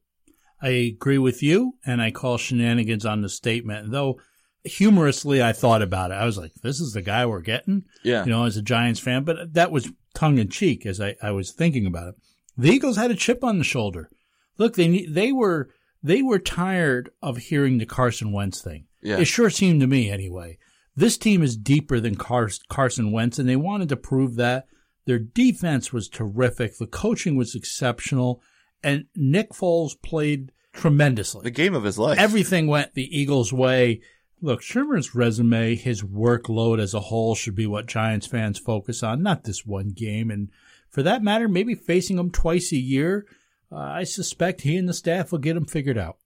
[0.62, 3.90] I agree with you, and I call shenanigans on the statement.
[3.90, 4.20] Though
[4.64, 6.14] humorously, I thought about it.
[6.14, 9.00] I was like, "This is the guy we're getting." Yeah, you know, as a Giants
[9.00, 12.14] fan, but that was tongue in cheek as I, I was thinking about it.
[12.56, 14.10] The Eagles had a chip on the shoulder.
[14.58, 15.70] Look, they they were
[16.02, 18.86] they were tired of hearing the Carson Wentz thing.
[19.02, 19.18] Yeah.
[19.18, 20.58] It sure seemed to me, anyway.
[20.96, 24.66] This team is deeper than Carson Wentz, and they wanted to prove that.
[25.06, 26.78] Their defense was terrific.
[26.78, 28.42] The coaching was exceptional.
[28.82, 31.42] And Nick Foles played tremendously.
[31.42, 32.18] The game of his life.
[32.18, 34.02] Everything went the Eagles' way.
[34.44, 39.22] Look, Shurmur's resume, his workload as a whole should be what Giants fans focus on,
[39.22, 40.30] not this one game.
[40.30, 40.50] And
[40.90, 43.24] for that matter, maybe facing him twice a year,
[43.72, 46.18] uh, I suspect he and the staff will get him figured out.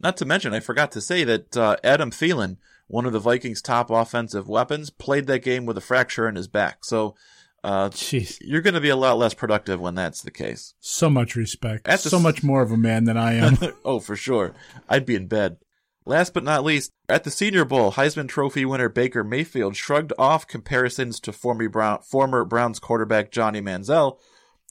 [0.00, 3.60] Not to mention, I forgot to say that uh, Adam Thielen, one of the Vikings'
[3.60, 6.86] top offensive weapons, played that game with a fracture in his back.
[6.86, 7.14] So
[7.62, 8.38] uh, Jeez.
[8.40, 10.72] you're going to be a lot less productive when that's the case.
[10.80, 11.84] So much respect.
[11.84, 13.58] That's so s- much more of a man than I am.
[13.84, 14.54] oh, for sure.
[14.88, 15.58] I'd be in bed.
[16.04, 20.46] Last but not least, at the Senior Bowl, Heisman Trophy winner Baker Mayfield shrugged off
[20.48, 24.18] comparisons to former, Brown, former Browns quarterback Johnny Manziel.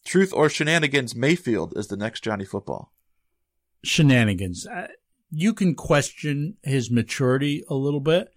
[0.03, 2.91] Truth or shenanigans, Mayfield is the next Johnny Football.
[3.83, 4.67] Shenanigans.
[4.67, 4.87] Uh,
[5.29, 8.27] you can question his maturity a little bit,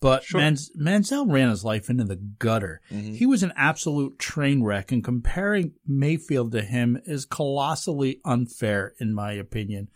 [0.00, 0.40] but Sure.
[0.40, 2.80] Manz- Manziel ran his life into the gutter.
[2.90, 9.14] He was an absolute train wreck, and comparing Mayfield to him is colossally unfair, in
[9.14, 9.88] my opinion.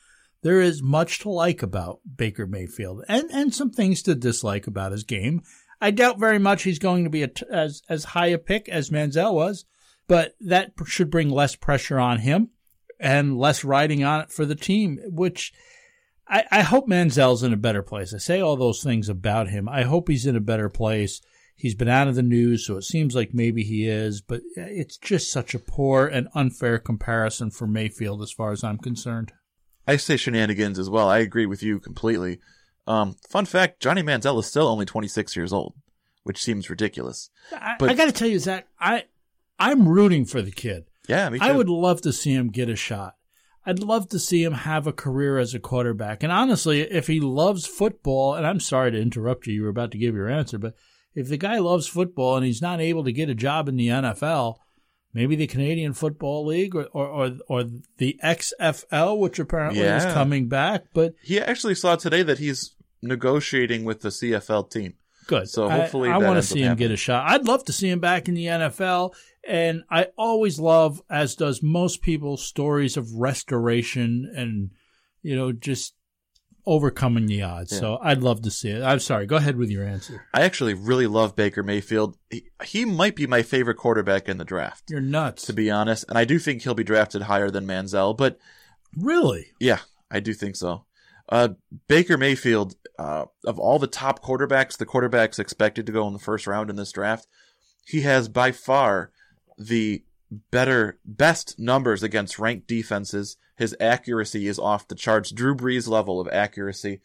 [0.43, 4.93] There is much to like about Baker Mayfield, and and some things to dislike about
[4.93, 5.43] his game.
[5.81, 9.35] I doubt very much he's going to be as as high a pick as Manziel
[9.35, 9.65] was,
[10.09, 12.51] but that should bring less pressure on him
[12.99, 15.53] and less riding on it for the team, which
[16.29, 18.15] I, I hope Manziel's in a better place.
[18.15, 19.69] I say all those things about him.
[19.69, 21.21] I hope he's in a better place.
[21.57, 24.97] He's been out of the news, so it seems like maybe he is, but it's
[24.97, 29.33] just such a poor and unfair comparison for Mayfield as far as I'm concerned.
[29.91, 31.09] I say shenanigans as well.
[31.09, 32.39] I agree with you completely.
[32.87, 35.75] Um, fun fact: Johnny Manziel is still only 26 years old,
[36.25, 37.31] which seems ridiculous.
[37.53, 39.05] I, But- I got to tell you, Zach, I
[39.59, 40.85] I'm rooting for the kid.
[41.09, 41.45] Yeah, me too.
[41.45, 43.17] I would love to see him get a shot.
[43.67, 46.23] I'd love to see him have a career as a quarterback.
[46.23, 49.91] And honestly, if he loves football, and I'm sorry to interrupt you, you were about
[49.93, 50.75] to give your answer, but
[51.15, 53.89] if the guy loves football and he's not able to get a job in the
[53.89, 54.57] NFL,
[55.13, 57.65] maybe the Canadian Football League or or or, or
[57.99, 59.97] the XFL, which apparently Yeah.
[60.09, 60.85] is coming back.
[60.95, 64.95] But He actually saw today that he's negotiating with the CFL team.
[65.27, 65.49] Good.
[65.49, 66.89] So hopefully I, that want to see him happening.
[66.89, 67.31] get a shot.
[67.31, 69.15] I'd love to see him back in the NFL.
[69.47, 74.71] And I always love, as does most people, stories of restoration and,
[75.23, 75.95] you know, just
[76.71, 77.73] overcoming the odds.
[77.73, 77.79] Yeah.
[77.81, 78.83] So I'd love to see it.
[78.83, 79.27] I'm sorry.
[79.27, 80.25] Go ahead with your answer.
[80.33, 82.17] I actually really love Baker Mayfield.
[82.31, 85.45] He, he might be my favorite quarterback in the draft, You're nuts.
[85.47, 86.05] to be honest.
[86.09, 88.39] And I do think he'll be drafted higher than Manziel, but
[88.97, 89.49] Really?
[89.59, 89.81] yeah,
[90.11, 90.85] I do think so.
[91.29, 91.51] Uh,
[91.89, 96.19] Baker Mayfield, uh, of all the top quarterbacks, the quarterbacks expected to go in the
[96.19, 97.27] first round in this draft,
[97.85, 99.11] he has by far
[99.59, 100.05] the
[100.51, 103.37] better, best numbers against ranked defenses.
[103.61, 105.31] His accuracy is off the charts.
[105.31, 107.03] Drew Brees level of accuracy.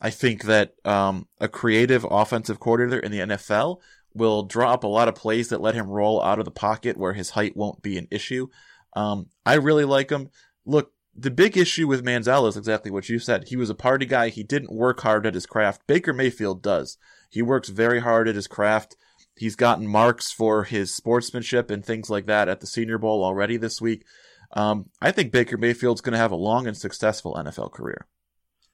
[0.00, 3.82] I think that um, a creative offensive coordinator in the NFL
[4.14, 6.96] will draw up a lot of plays that let him roll out of the pocket
[6.96, 8.48] where his height won't be an issue.
[8.96, 10.30] Um, I really like him.
[10.64, 13.48] Look, the big issue with Manziel is exactly what you said.
[13.48, 14.30] He was a party guy.
[14.30, 15.86] He didn't work hard at his craft.
[15.86, 16.96] Baker Mayfield does.
[17.28, 18.96] He works very hard at his craft.
[19.36, 23.58] He's gotten marks for his sportsmanship and things like that at the Senior Bowl already
[23.58, 24.06] this week.
[24.52, 28.06] Um, I think Baker Mayfield's going to have a long and successful NFL career.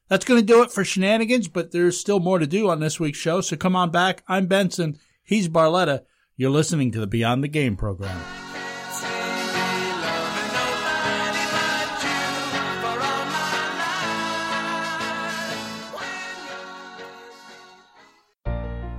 [0.09, 3.01] That's going to do it for shenanigans, but there's still more to do on this
[3.01, 3.41] week's show.
[3.41, 4.23] So come on back.
[4.29, 4.99] I'm Benson.
[5.25, 6.05] He's Barletta.
[6.37, 8.21] You're listening to the Beyond the Game program.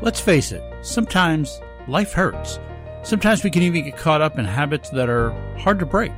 [0.01, 2.59] Let's face it, sometimes life hurts.
[3.03, 6.13] Sometimes we can even get caught up in habits that are hard to break.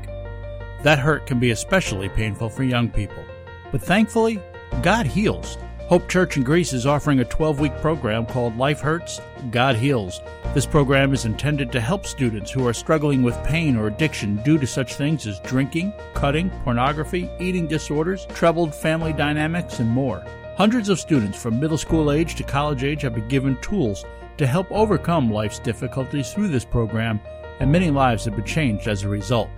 [0.83, 3.23] That hurt can be especially painful for young people.
[3.71, 4.41] But thankfully,
[4.81, 5.57] God heals.
[5.89, 10.21] Hope Church in Greece is offering a 12 week program called Life Hurts, God Heals.
[10.53, 14.59] This program is intended to help students who are struggling with pain or addiction due
[14.59, 20.23] to such things as drinking, cutting, pornography, eating disorders, troubled family dynamics, and more.
[20.57, 24.05] Hundreds of students from middle school age to college age have been given tools
[24.37, 27.19] to help overcome life's difficulties through this program,
[27.59, 29.49] and many lives have been changed as a result.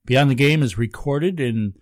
[0.05, 1.73] Beyond the Game is recorded in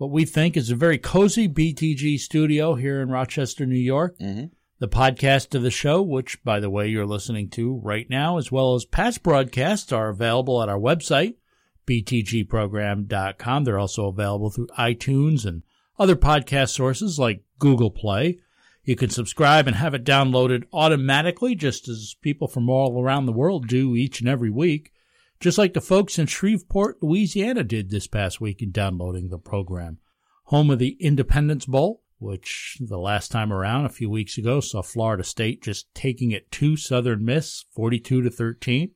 [0.00, 4.18] what we think is a very cozy BTG studio here in Rochester, New York.
[4.18, 4.46] Mm-hmm.
[4.78, 8.50] The podcast of the show, which, by the way, you're listening to right now, as
[8.50, 11.34] well as past broadcasts, are available at our website,
[11.86, 13.64] btgprogram.com.
[13.64, 15.64] They're also available through iTunes and
[15.98, 18.38] other podcast sources like Google Play.
[18.82, 23.32] You can subscribe and have it downloaded automatically, just as people from all around the
[23.32, 24.94] world do each and every week,
[25.40, 29.98] just like the folks in Shreveport, Louisiana did this past week in downloading the program.
[30.44, 34.82] Home of the Independence Bowl, which the last time around, a few weeks ago, saw
[34.82, 38.90] Florida State just taking it to Southern Miss, 42 to 13.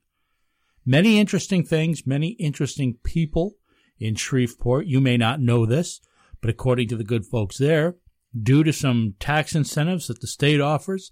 [0.84, 3.54] Many interesting things, many interesting people
[3.98, 4.86] in Shreveport.
[4.86, 6.00] You may not know this,
[6.42, 7.96] but according to the good folks there,
[8.38, 11.10] due to some tax incentives that the state offers,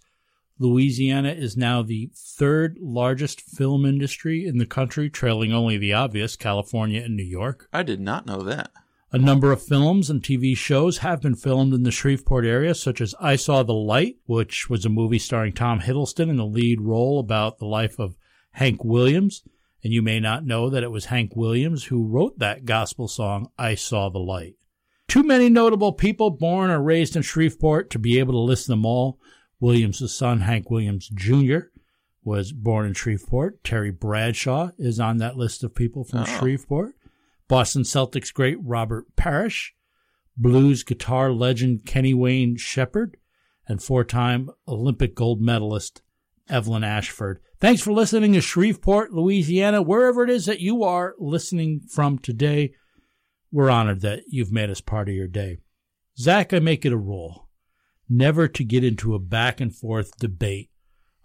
[0.62, 6.36] Louisiana is now the third largest film industry in the country, trailing only the obvious
[6.36, 7.68] California and New York.
[7.72, 8.70] I did not know that.
[9.14, 13.00] A number of films and TV shows have been filmed in the Shreveport area, such
[13.02, 16.80] as I Saw the Light, which was a movie starring Tom Hiddleston in the lead
[16.80, 18.16] role about the life of
[18.52, 19.42] Hank Williams.
[19.84, 23.48] And you may not know that it was Hank Williams who wrote that gospel song,
[23.58, 24.54] I Saw the Light.
[25.08, 28.86] Too many notable people born or raised in Shreveport to be able to list them
[28.86, 29.18] all.
[29.62, 31.58] Williams' son, Hank Williams Jr.,
[32.24, 33.62] was born in Shreveport.
[33.62, 36.24] Terry Bradshaw is on that list of people from Oh.
[36.24, 36.96] Shreveport.
[37.46, 39.74] Boston Celtics great Robert Parish,
[40.36, 43.16] blues guitar legend Kenny Wayne Shepherd,
[43.68, 46.02] and four time Olympic gold medalist
[46.48, 47.40] Evelyn Ashford.
[47.60, 52.74] Thanks for listening to Shreveport, Louisiana, wherever it is that you are listening from today.
[53.52, 55.58] We're honored that you've made us part of your day.
[56.18, 57.48] Zach, I make it a rule
[58.12, 60.70] never to get into a back and forth debate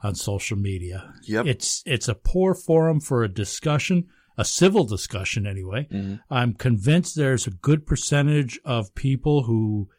[0.02, 1.14] on social media.
[1.24, 1.46] Yep.
[1.46, 4.08] It's it's a poor forum for a discussion,
[4.38, 5.88] a civil discussion anyway.
[5.92, 6.16] Mm-hmm.
[6.30, 9.90] I'm convinced there's a good percentage of people who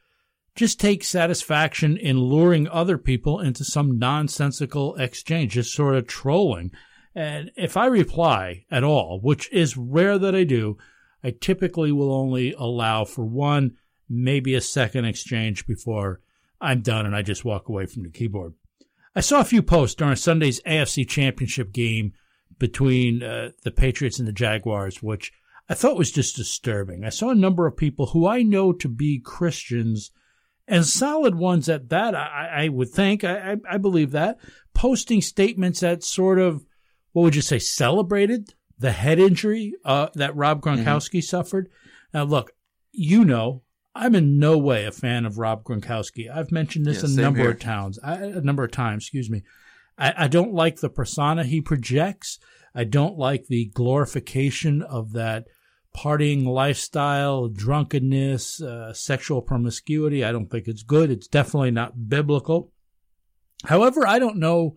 [0.55, 6.73] just take satisfaction in luring other people into some nonsensical exchange, just sort of trolling.
[7.15, 10.77] And if I reply at all, which is rare that I do,
[11.23, 13.77] I typically will only allow for one,
[14.09, 16.21] maybe a second exchange before
[16.61, 18.55] I'm done and I just walk away from the keyboard.
[19.15, 22.13] I saw a few posts during Sunday's AFC Championship game
[22.59, 25.33] between uh, the Patriots and the Jaguars, which
[25.69, 27.05] I thought was just disturbing.
[27.05, 30.11] I saw a number of people who I know to be Christians
[30.67, 32.15] and solid ones at that.
[32.15, 34.39] I, I would think, I, I, I believe that,
[34.75, 36.65] posting statements that sort of,
[37.13, 41.69] what would you say, celebrated the head injury uh, that Rob Gronkowski suffered.
[42.15, 42.53] Now, look,
[42.93, 43.63] you know,
[43.99, 46.31] I'm in no way a fan of Rob Gronkowski.
[46.35, 47.51] I've mentioned this Yeah, a number here.
[47.51, 47.99] of times.
[48.03, 49.43] I, a number of times, excuse me.
[49.99, 52.39] I, I don't like the persona he projects.
[52.75, 55.47] I don't like the glorification of that
[55.97, 60.25] partying lifestyle, drunkenness, uh, sexual promiscuity.
[60.25, 61.11] I don't think it's good.
[61.11, 62.73] It's definitely not biblical.
[63.65, 64.77] However, I don't know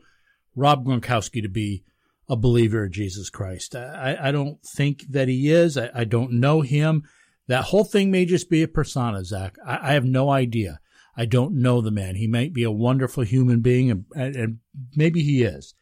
[0.56, 1.84] Rob Gronkowski to be
[2.28, 3.76] a believer in Jesus Christ.
[3.76, 5.78] I, I don't think that he is.
[5.78, 7.04] I, I don't know him.
[7.48, 9.58] That whole thing may just be a persona, Zach.
[9.66, 10.80] I, I have no idea.
[11.16, 12.16] I don't know the man.
[12.16, 14.60] He might be a wonderful human being, and, and,
[14.96, 15.74] maybe he is.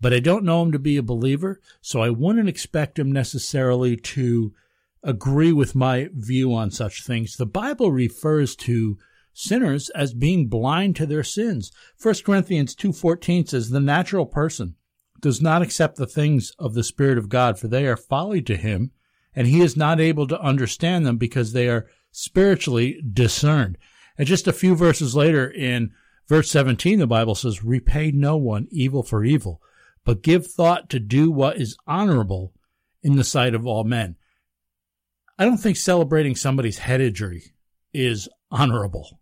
[0.00, 3.96] But I don't know him to be a believer, so I wouldn't expect him necessarily
[3.96, 4.52] to
[5.02, 7.36] agree with my view on such things.
[7.36, 8.98] The Bible refers to
[9.32, 11.70] sinners as being blind to their sins.
[12.02, 14.74] 1 Corinthians 2:14 says the natural person
[15.20, 18.56] does not accept the things of the spirit of God for they are folly to
[18.56, 18.92] him
[19.36, 23.78] and he is not able to understand them because they are spiritually discerned.
[24.18, 25.92] And just a few verses later in
[26.26, 29.60] verse 17 the Bible says repay no one evil for evil
[30.06, 32.54] but give thought to do what is honorable
[33.02, 34.16] in the sight of all men.
[35.38, 37.52] I don't think celebrating somebody's head injury
[37.92, 39.20] is honorable.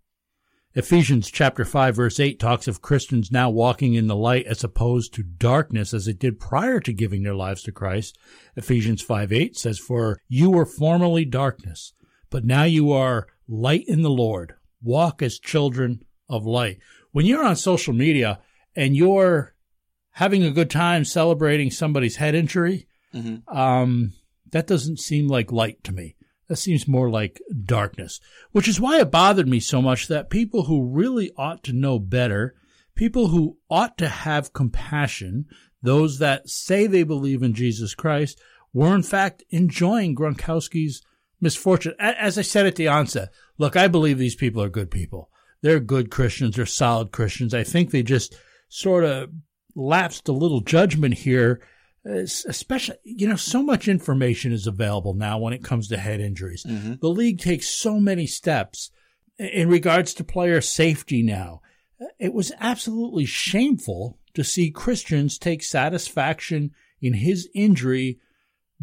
[0.76, 5.14] Ephesians chapter 5 verse 8 talks of Christians now walking in the light as opposed
[5.14, 8.18] to darkness as it did prior to giving their lives to Christ.
[8.56, 11.92] Ephesians 5 8 says, For you were formerly darkness,
[12.28, 14.54] but now you are light in the Lord.
[14.82, 16.78] Walk as children of light.
[17.12, 18.40] When you're on social media
[18.74, 19.54] and you're
[20.10, 22.88] having a good time celebrating somebody's head injury,
[23.46, 24.12] um,
[24.50, 26.16] that doesn't seem like light to me.
[26.48, 28.20] That seems more like darkness,
[28.52, 31.98] which is why it bothered me so much that people who really ought to know
[31.98, 32.54] better,
[32.94, 35.46] people who ought to have compassion,
[35.82, 38.38] those that say they believe in Jesus Christ,
[38.74, 41.02] were in fact enjoying Gronkowski's
[41.40, 41.94] misfortune.
[41.98, 45.30] As I said at the onset, look, I believe these people are good people.
[45.62, 46.56] They're good Christians.
[46.56, 47.54] They're solid Christians.
[47.54, 48.36] I think they just
[48.68, 49.30] sort of
[49.74, 51.62] lapsed a little judgment here
[52.04, 56.64] especially you know so much information is available now when it comes to head injuries
[56.68, 56.94] mm-hmm.
[57.00, 58.90] the league takes so many steps
[59.38, 61.60] in regards to player safety now
[62.18, 68.18] it was absolutely shameful to see christians take satisfaction in his injury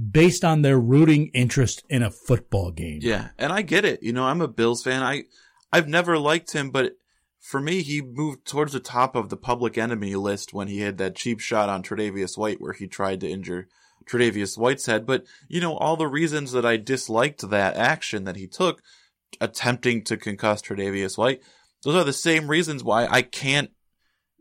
[0.09, 4.01] based on their rooting interest in a football game Yeah, and I get it.
[4.01, 5.03] You know, I'm a Bills fan.
[5.03, 5.23] I
[5.71, 6.93] I've never liked him, but
[7.41, 10.99] for me, he moved towards the top of the public enemy list when he had
[10.99, 13.67] that cheap shot on Tre'Davious White where he tried to injure
[14.05, 15.07] Tre'Davious White's head.
[15.07, 18.83] But, you know, all the reasons that I disliked that action that he took,
[19.41, 21.41] attempting to concuss Tre'Davious White,
[21.83, 23.71] those are the same reasons why I can't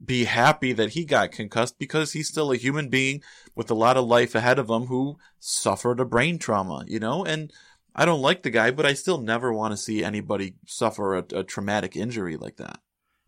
[0.05, 3.23] be happy that he got concussed because he's still a human being
[3.55, 7.25] with a lot of life ahead of him who suffered a brain trauma, you know?
[7.25, 7.51] And
[7.95, 11.25] I don't like the guy, but I still never want to see anybody suffer a,
[11.35, 12.79] a traumatic injury like that.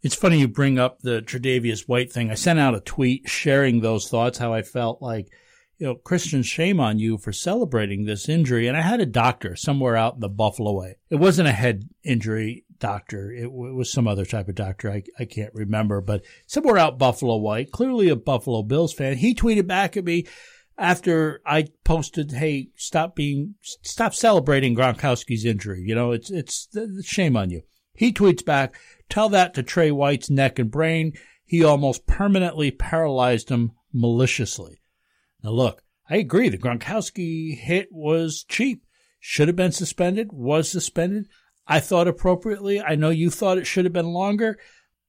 [0.02, 2.30] It's funny you bring up the Tre'Davious White thing.
[2.30, 5.28] I sent out a tweet sharing those thoughts, how I felt like,
[5.78, 8.66] you know, Christian, shame on you for celebrating this injury.
[8.66, 10.96] And I had a doctor somewhere out in the Buffalo way.
[11.10, 13.30] It wasn't a head injury doctor.
[13.30, 14.90] It, w- it was some other type of doctor.
[14.90, 19.16] I, I can't remember, but somewhere out Buffalo White, clearly a Buffalo Bills fan.
[19.16, 20.26] He tweeted back at me
[20.76, 25.82] after I posted, "Hey, stop being, stop celebrating Gronkowski's injury.
[25.86, 27.62] You know, it's it's, it's shame on you."
[27.94, 28.74] He tweets back,
[29.08, 31.12] "Tell that to Trey White's neck and brain.
[31.44, 34.80] He almost permanently paralyzed him maliciously."
[35.42, 36.48] Now, look, I agree.
[36.48, 38.84] The Gronkowski hit was cheap.
[39.20, 40.32] Should have been suspended.
[40.32, 41.28] Was suspended.
[41.66, 42.80] I thought appropriately.
[42.80, 44.58] I know you thought it should have been longer,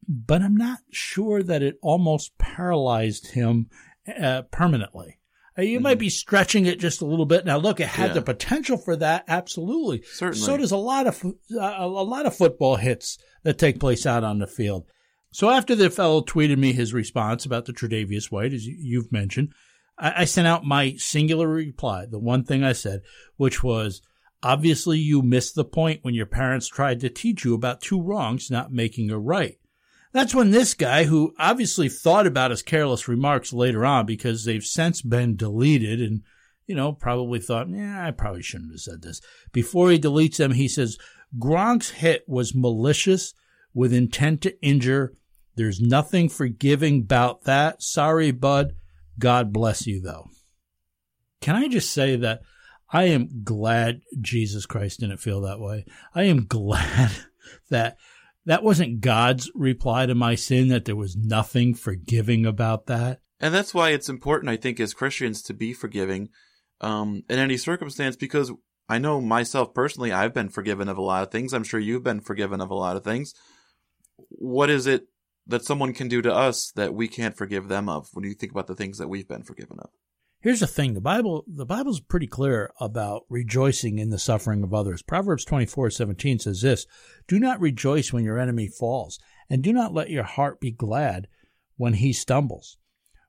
[0.08, 3.70] but I'm not sure that it almost paralyzed him
[4.08, 5.20] uh, permanently.
[5.58, 5.84] Uh, you mm-hmm.
[5.84, 7.46] might be stretching it just a little bit.
[7.46, 8.14] Now, look, it had yeah.
[8.14, 9.26] the potential for that.
[9.28, 10.04] Absolutely.
[10.04, 10.46] Certainly.
[10.46, 14.24] So does a lot of uh, a lot of football hits that take place out
[14.24, 14.86] on the field.
[15.32, 19.54] So after the fellow tweeted me his response about the Tre'Davious White, as you've mentioned,
[19.98, 22.06] I, I sent out my singular reply.
[22.06, 23.02] The one thing I said,
[23.38, 24.02] which was,
[24.44, 28.52] obviously you missed the point when your parents tried to teach you about two wrongs
[28.52, 29.58] not making a right.
[30.14, 34.64] That's when this guy, who obviously thought about his careless remarks later on because they've
[34.64, 36.22] since been deleted and,
[36.68, 39.22] you know, probably thought, yeah, I probably shouldn't have said this.
[39.52, 40.98] Before he deletes them, he says,
[41.40, 43.34] Gronk's hit was malicious
[43.74, 45.16] with intent to injure.
[45.56, 47.82] There's nothing forgiving about that.
[47.82, 48.74] Sorry, bud.
[49.18, 50.30] God bless you, though.
[51.42, 52.42] Can I just say that
[52.94, 55.86] I am glad Jesus Christ didn't feel that way.
[56.14, 57.12] I am glad
[57.72, 57.98] that
[58.46, 63.20] that wasn't God's reply to my sin, that there was nothing forgiving about that.
[63.40, 66.30] And that's why it's important, I think, as Christians to be forgiving
[66.82, 68.52] um, in any circumstance, because
[68.88, 71.54] I know myself personally, I've been forgiven of a lot of things.
[71.54, 73.34] I'm sure you've been forgiven of a lot of things.
[74.30, 75.08] What is it
[75.48, 78.52] that someone can do to us that we can't forgive them of when you think
[78.52, 79.90] about the things that we've been forgiven of?
[80.44, 84.74] Here's the thing: the Bible, the Bible's pretty clear about rejoicing in the suffering of
[84.74, 85.02] others.
[85.02, 86.86] Proverbs twenty four seventeen says this:
[87.30, 89.20] "Do not rejoice when your enemy falls,
[89.50, 91.30] and do not let your heart be glad
[91.78, 92.78] when he stumbles."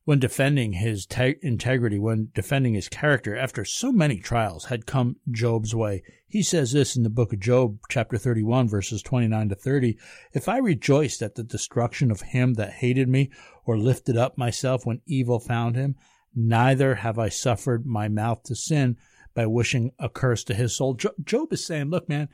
[0.03, 5.17] When defending his te- integrity, when defending his character, after so many trials had come
[5.31, 9.55] Job's way, he says this in the book of Job, chapter 31, verses 29 to
[9.55, 9.97] 30.
[10.33, 13.31] If I rejoiced at the destruction of him that hated me,
[13.65, 15.95] or lifted up myself when evil found him,
[16.35, 18.97] neither have I suffered my mouth to sin
[19.35, 20.95] by wishing a curse to his soul.
[20.95, 22.29] Job is saying, look, man,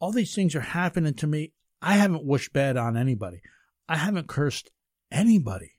[0.00, 1.52] all these things are happening to me.
[1.80, 3.40] I haven't wished bad on anybody.
[3.88, 4.70] I haven't cursed
[5.10, 5.72] anybody.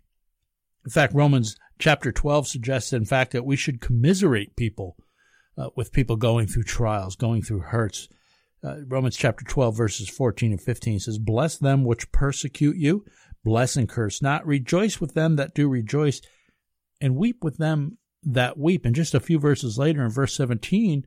[0.85, 4.95] In fact, Romans chapter 12 suggests, in fact, that we should commiserate people
[5.57, 8.07] uh, with people going through trials, going through hurts.
[8.63, 13.05] Uh, Romans chapter 12, verses 14 and 15 says, Bless them which persecute you,
[13.43, 16.21] bless and curse not, rejoice with them that do rejoice,
[17.01, 18.85] and weep with them that weep.
[18.85, 21.05] And just a few verses later, in verse 17,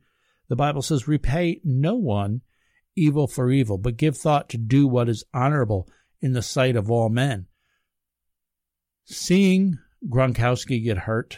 [0.49, 2.41] the Bible says, Repay no one
[2.95, 5.87] evil for evil, but give thought to do what is honorable
[6.21, 7.47] in the sight of all men.
[9.05, 9.77] Seeing
[10.07, 11.37] Gronkowski get hurt,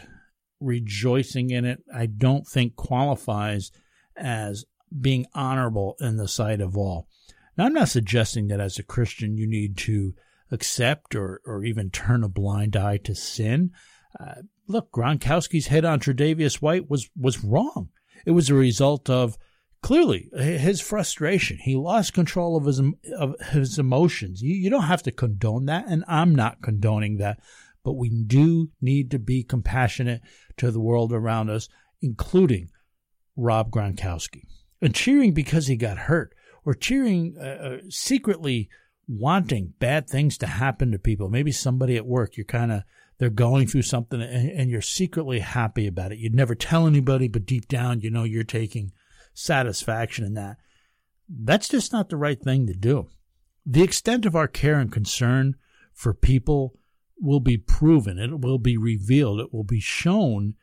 [0.60, 3.72] rejoicing in it, I don't think qualifies
[4.16, 4.64] as
[4.98, 7.08] being honorable in the sight of all.
[7.56, 10.14] Now, I'm not suggesting that as a Christian you need to
[10.50, 13.72] accept or, or even turn a blind eye to sin.
[14.18, 17.90] Uh, look, Gronkowski's hit on Tre'Davious White was was wrong.
[18.24, 19.36] It was a result of
[19.82, 21.58] clearly his frustration.
[21.60, 22.80] He lost control of his
[23.18, 24.42] of his emotions.
[24.42, 27.40] You, you don't have to condone that, and I'm not condoning that.
[27.84, 30.22] But we do need to be compassionate
[30.56, 31.68] to the world around us,
[32.02, 32.70] including
[33.36, 34.42] Rob Gronkowski.
[34.82, 38.68] And cheering because he got hurt, or cheering uh, uh secretly
[39.08, 41.28] wanting bad things to happen to people.
[41.28, 42.82] Maybe somebody at work, you're kind of
[43.18, 46.18] they're going through something and, and you're secretly happy about it.
[46.18, 48.92] You'd never tell anybody, but deep down, you know you're taking
[49.34, 50.56] satisfaction in that.
[51.28, 53.08] That's just not the right thing to do.
[53.64, 55.56] The extent of our care and concern
[55.92, 56.78] for people
[57.18, 60.54] will be proven, it will be revealed, it will be shown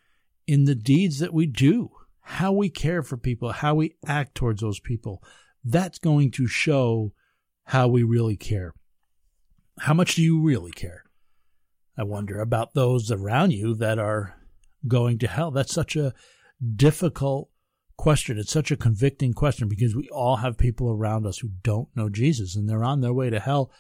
[0.45, 1.89] in the deeds that we do,
[2.22, 5.22] how we care for people, how we act towards those people.
[5.66, 7.14] That's going to show
[7.66, 8.74] how we really care.
[9.80, 11.03] how much do you really care?
[11.98, 14.36] I wonder about those around you that are
[14.88, 15.52] going to hell.
[15.52, 16.14] That's such a
[16.76, 17.50] difficult
[17.98, 18.38] question.
[18.38, 22.10] It's such a convicting question because we all have people around us who don't know
[22.10, 23.72] Jesus and they're on their way to hell.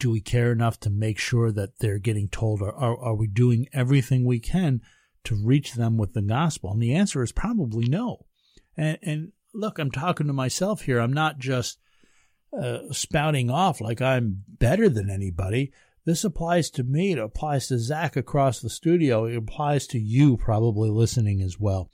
[0.00, 3.26] Do we care enough to make sure that they're getting told, or are, are we
[3.26, 4.80] doing everything we can
[5.24, 6.70] to reach them with the gospel?
[6.70, 8.26] And the answer is probably no.
[8.76, 11.00] And, and look, I'm talking to myself here.
[11.00, 11.78] I'm not just
[12.56, 15.72] uh, spouting off like I'm better than anybody.
[16.08, 17.12] This applies to me.
[17.12, 19.26] It applies to Zach across the studio.
[19.26, 21.90] It applies to you probably listening as well.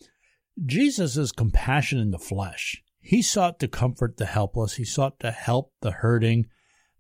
[0.65, 2.81] Jesus is compassion in the flesh.
[3.01, 4.75] He sought to comfort the helpless.
[4.75, 6.47] He sought to help the hurting.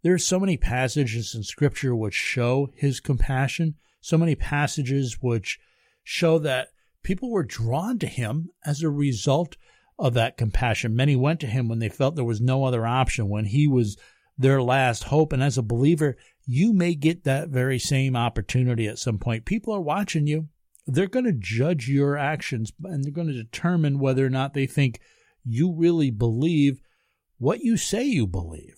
[0.02, 5.60] There are so many passages in scripture which show his compassion, so many passages which
[6.02, 6.70] show that
[7.04, 9.56] people were drawn to him as a result
[10.00, 10.96] of that compassion.
[10.96, 13.96] Many went to him when they felt there was no other option, when he was
[14.36, 15.32] their last hope.
[15.32, 16.16] And as a believer,
[16.46, 19.44] you may get that very same opportunity at some point.
[19.44, 20.48] People are watching you.
[20.86, 24.66] They're going to judge your actions and they're going to determine whether or not they
[24.66, 25.00] think
[25.44, 26.80] you really believe
[27.38, 28.76] what you say you believe.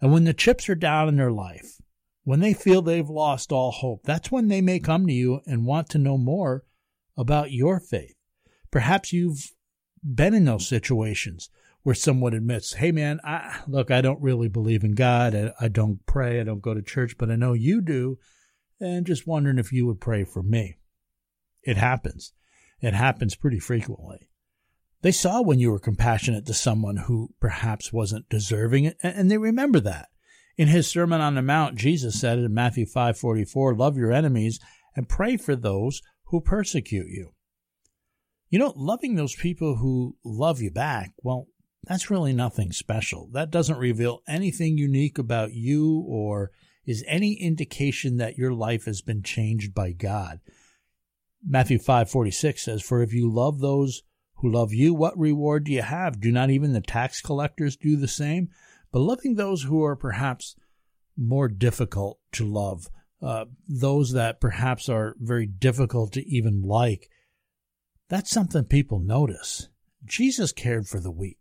[0.00, 1.80] And when the chips are down in their life,
[2.24, 5.66] when they feel they've lost all hope, that's when they may come to you and
[5.66, 6.64] want to know more
[7.16, 8.14] about your faith.
[8.70, 9.52] Perhaps you've
[10.02, 11.50] been in those situations
[11.84, 15.34] where someone admits, "Hey, man, I, look, I don't really believe in God.
[15.34, 16.40] I, I don't pray.
[16.40, 18.18] I don't go to church, but I know you do,
[18.80, 20.78] and just wondering if you would pray for me."
[21.62, 22.32] It happens.
[22.80, 24.28] It happens pretty frequently.
[25.02, 29.38] They saw when you were compassionate to someone who perhaps wasn't deserving it, and they
[29.38, 30.08] remember that.
[30.56, 34.58] In his Sermon on the Mount, Jesus said in Matthew 5:44, "Love your enemies
[34.96, 37.34] and pray for those who persecute you."
[38.48, 41.48] You know, loving those people who love you back, well,
[41.86, 43.28] that's really nothing special.
[43.32, 46.50] That doesn't reveal anything unique about you or
[46.86, 50.40] is any indication that your life has been changed by God.
[51.46, 54.02] Matthew 5:46 says, "For if you love those
[54.36, 56.20] who love you, what reward do you have?
[56.20, 58.50] Do not even the tax collectors do the same?
[58.92, 60.56] But loving those who are perhaps
[61.16, 62.88] more difficult to love,
[63.20, 67.10] uh, those that perhaps are very difficult to even like,
[68.08, 69.68] that's something people notice.
[70.04, 71.38] Jesus cared for the weak.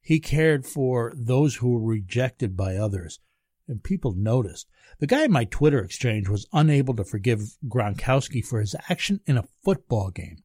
[0.00, 3.20] He cared for those who were rejected by others,
[3.68, 4.68] and people noticed.
[4.98, 9.36] The guy in my Twitter exchange was unable to forgive Gronkowski for his action in
[9.36, 10.38] a football game.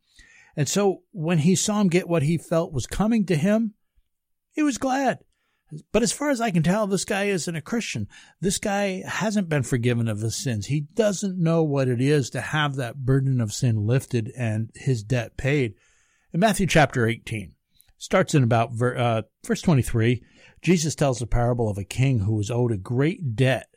[0.56, 3.74] And so when he saw him get what he felt was coming to him,
[4.52, 5.20] he was glad.
[5.92, 8.08] But as far as I can tell, this guy isn't a Christian.
[8.40, 10.68] This guy hasn't been forgiven of his sins.
[10.68, 15.04] He doesn't know what it is to have that burden of sin lifted and his
[15.04, 15.74] debt paid.
[16.34, 17.55] In Matthew chapter 18,
[18.06, 20.24] starts in about uh, verse 23,
[20.62, 23.68] Jesus tells the parable of a king who was owed a great debt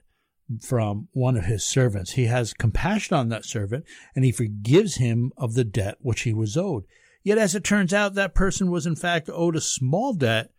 [0.60, 2.12] from one of his servants.
[2.12, 6.34] He has compassion on that servant and he forgives him of the debt which he
[6.34, 6.84] was owed.
[7.22, 10.50] Yet as it turns out, that person was in fact owed a small debt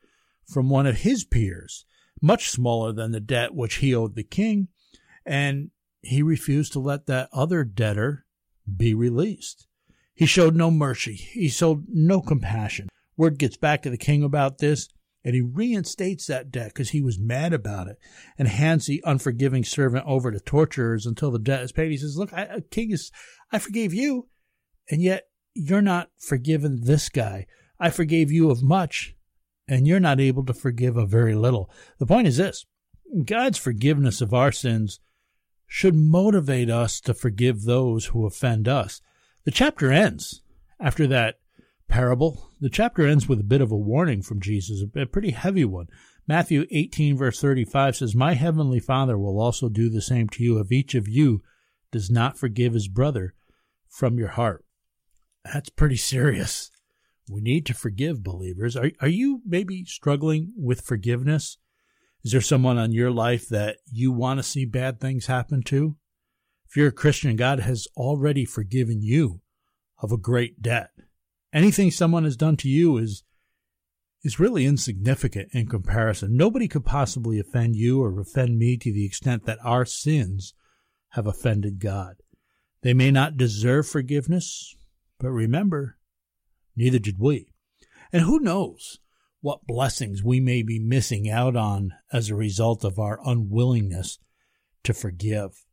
[0.48, 1.86] from one of his peers,
[2.24, 4.68] much smaller than the debt which he owed the king,
[5.28, 5.70] and
[6.02, 8.26] he refused to let that other debtor
[8.76, 9.68] be released.
[10.16, 11.14] He showed no mercy.
[11.14, 12.90] He showed no compassion.
[13.20, 14.88] Word gets back to the king about this,
[15.26, 17.98] and he reinstates that debt because he was mad about it
[18.38, 21.92] and hands the unforgiving servant over to torturers until the debt is paid.
[21.92, 23.12] He says, Look, I, uh, king is,
[23.52, 24.30] I forgave you,
[24.90, 27.46] and yet you're not forgiven this guy.
[27.78, 29.18] I forgave you of much,
[29.68, 31.70] and you're not able to forgive a very little.
[32.00, 32.66] The point is this
[33.26, 35.02] God's forgiveness of our sins
[35.68, 39.02] should motivate us to forgive those who offend us.
[39.44, 40.42] The chapter ends
[40.80, 41.36] after that
[41.90, 42.50] parable.
[42.62, 45.88] The chapter ends with a bit of a warning from Jesus, a pretty heavy one.
[46.28, 50.60] Matthew 18, verse 35 says, My heavenly Father will also do the same to you
[50.60, 51.42] if each of you
[51.92, 53.34] does not forgive his brother
[53.90, 54.64] from your heart.
[55.44, 56.70] That's pretty serious.
[57.30, 58.76] We need to forgive believers.
[58.76, 61.58] Are, are you maybe struggling with forgiveness?
[62.24, 65.96] Is there someone on your life that you want to see bad things happen to?
[66.68, 69.42] If you're a Christian, God has already forgiven you
[70.02, 70.92] of a great debt.
[71.54, 73.24] Anything someone has done to you is
[74.22, 76.36] is really insignificant in comparison.
[76.36, 80.54] Nobody could possibly offend you or offend me to the extent that our sins
[81.12, 82.16] have offended God.
[82.82, 84.76] They may not deserve forgiveness,
[85.20, 86.00] but remember,
[86.80, 87.52] Neither did we.
[88.14, 89.00] And who knows
[89.42, 94.18] what blessings we may be missing out on as a result of our unwillingness
[94.84, 95.66] to forgive.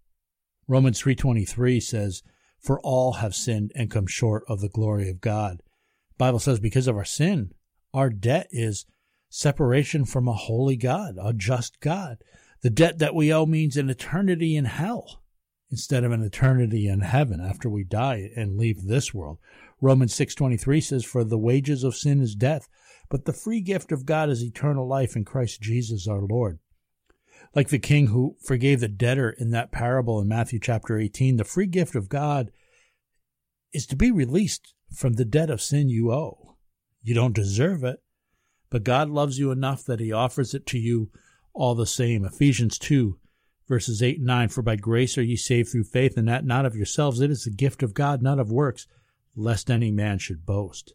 [0.67, 2.25] Romans 3:23 says,
[2.59, 5.63] "For all have sinned and come short of the glory of God."
[6.19, 7.53] Bible says because of our sin,
[7.93, 8.87] our debt is
[9.29, 12.19] separation from a holy God, a just God.
[12.63, 15.23] The debt that we owe means an eternity in hell
[15.71, 19.39] instead of an eternity in heaven after we die and leave this world.
[19.81, 22.69] Romans 6:23 says for the wages of sin is death,
[23.09, 26.59] but the free gift of God is eternal life in Christ Jesus our Lord.
[27.55, 31.45] Like the king who forgave the debtor in that parable in Matthew chapter 18, the
[31.45, 32.51] free gift of God
[33.73, 36.57] is to be released from the debt of sin you owe.
[37.03, 38.03] You don't deserve it,
[38.71, 41.11] but God loves you enough that he offers it to you
[41.53, 42.25] all the same.
[42.25, 43.19] Ephesians 2
[43.69, 46.67] verses 8 and 9 For by grace are ye saved through faith, and that not
[46.67, 47.21] of yourselves.
[47.21, 48.87] It is the gift of God, not of works,
[49.35, 50.95] lest any man should boast.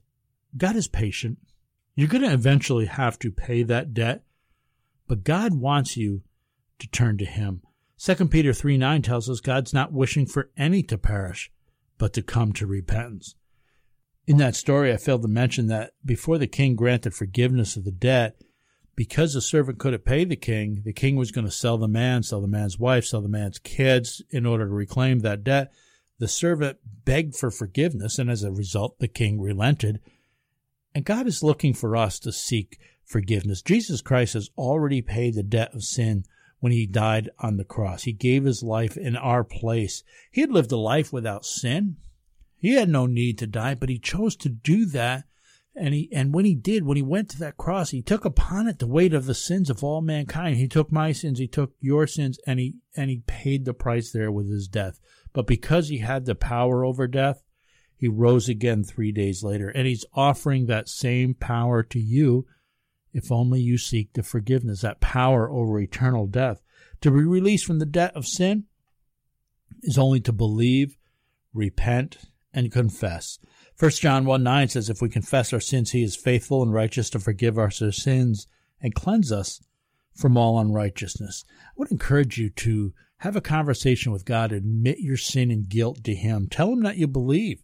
[0.57, 1.37] God is patient.
[1.95, 4.23] You're going to eventually have to pay that debt,
[5.07, 6.23] but God wants you
[6.79, 7.61] to turn to Him.
[7.97, 11.51] 2 Peter 3 9 tells us God's not wishing for any to perish,
[11.97, 13.35] but to come to repentance.
[14.27, 17.91] In that story, I failed to mention that before the king granted forgiveness of the
[17.91, 18.41] debt,
[18.95, 22.23] because the servant couldn't pay the king, the king was going to sell the man,
[22.23, 25.71] sell the man's wife, sell the man's kids in order to reclaim that debt.
[26.19, 29.99] The servant begged for forgiveness, and as a result, the king relented.
[30.93, 33.61] And God is looking for us to seek forgiveness.
[33.61, 36.25] Jesus Christ has already paid the debt of sin
[36.59, 38.03] when he died on the cross.
[38.03, 40.03] He gave his life in our place.
[40.31, 41.97] He had lived a life without sin.
[42.61, 45.25] He had no need to die, but he chose to do that
[45.75, 48.67] and he and when he did, when he went to that cross, he took upon
[48.67, 50.57] it the weight of the sins of all mankind.
[50.57, 54.11] He took my sins, he took your sins, and he and he paid the price
[54.11, 54.99] there with his death.
[55.31, 57.41] But because he had the power over death,
[57.95, 59.69] he rose again three days later.
[59.69, 62.45] And he's offering that same power to you
[63.13, 66.61] if only you seek the forgiveness, that power over eternal death.
[67.01, 68.65] To be released from the debt of sin
[69.83, 70.97] is only to believe,
[71.53, 72.17] repent,
[72.53, 73.39] and confess.
[73.79, 77.09] 1 John 1 9 says, If we confess our sins, he is faithful and righteous
[77.11, 78.47] to forgive us our sins
[78.81, 79.61] and cleanse us
[80.13, 81.45] from all unrighteousness.
[81.49, 86.03] I would encourage you to have a conversation with God, admit your sin and guilt
[86.03, 86.47] to him.
[86.49, 87.63] Tell him that you believe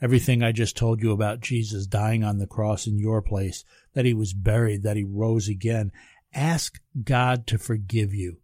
[0.00, 3.64] everything I just told you about Jesus dying on the cross in your place,
[3.94, 5.92] that he was buried, that he rose again.
[6.34, 8.38] Ask God to forgive you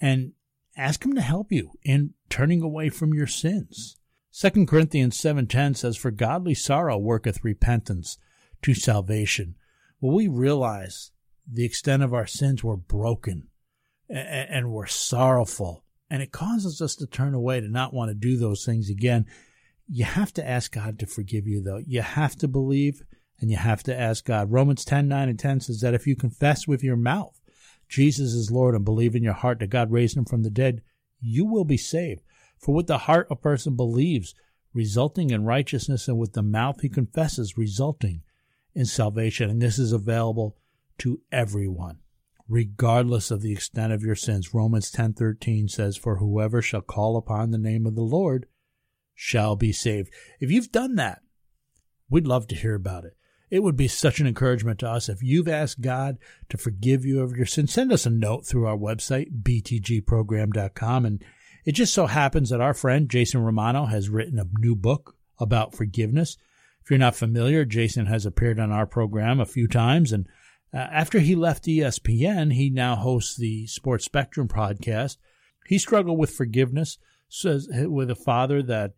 [0.00, 0.32] and
[0.76, 3.96] ask him to help you in turning away from your sins.
[4.32, 8.18] 2 Corinthians 7:10 says for godly sorrow worketh repentance
[8.62, 9.56] to salvation.
[10.00, 11.10] Well, we realize
[11.50, 13.48] the extent of our sins were broken
[14.08, 18.36] and we're sorrowful and it causes us to turn away to not want to do
[18.36, 19.26] those things again.
[19.88, 21.80] You have to ask God to forgive you though.
[21.84, 23.02] You have to believe
[23.40, 24.52] and you have to ask God.
[24.52, 27.40] Romans 10, 9 and 10 says that if you confess with your mouth
[27.90, 30.80] Jesus is Lord and believe in your heart that God raised him from the dead,
[31.20, 32.22] you will be saved.
[32.60, 34.34] For with the heart a person believes,
[34.74, 38.22] resulting in righteousness, and with the mouth he confesses, resulting
[38.74, 39.50] in salvation.
[39.50, 40.56] And this is available
[40.98, 42.00] to everyone,
[42.46, 44.52] regardless of the extent of your sins.
[44.52, 48.46] Romans 10:13 says, "For whoever shall call upon the name of the Lord
[49.14, 51.22] shall be saved." If you've done that,
[52.10, 53.16] we'd love to hear about it.
[53.50, 56.18] It would be such an encouragement to us if you've asked God
[56.50, 57.72] to forgive you of your sins.
[57.72, 61.24] Send us a note through our website, btgprogram.com, and
[61.64, 65.74] it just so happens that our friend Jason Romano has written a new book about
[65.74, 66.36] forgiveness.
[66.82, 70.26] If you're not familiar, Jason has appeared on our program a few times, and
[70.72, 75.16] uh, after he left ESPN, he now hosts the Sports Spectrum podcast.
[75.66, 76.98] He struggled with forgiveness,
[77.28, 78.92] says with a father that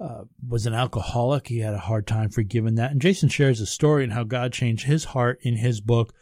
[0.00, 1.46] uh, was an alcoholic.
[1.46, 2.90] He had a hard time forgiving that.
[2.90, 6.12] And Jason shares a story and how God changed his heart in his book,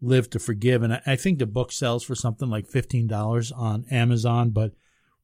[0.00, 0.82] Live to Forgive.
[0.82, 4.72] And I think the book sells for something like $15 on Amazon, but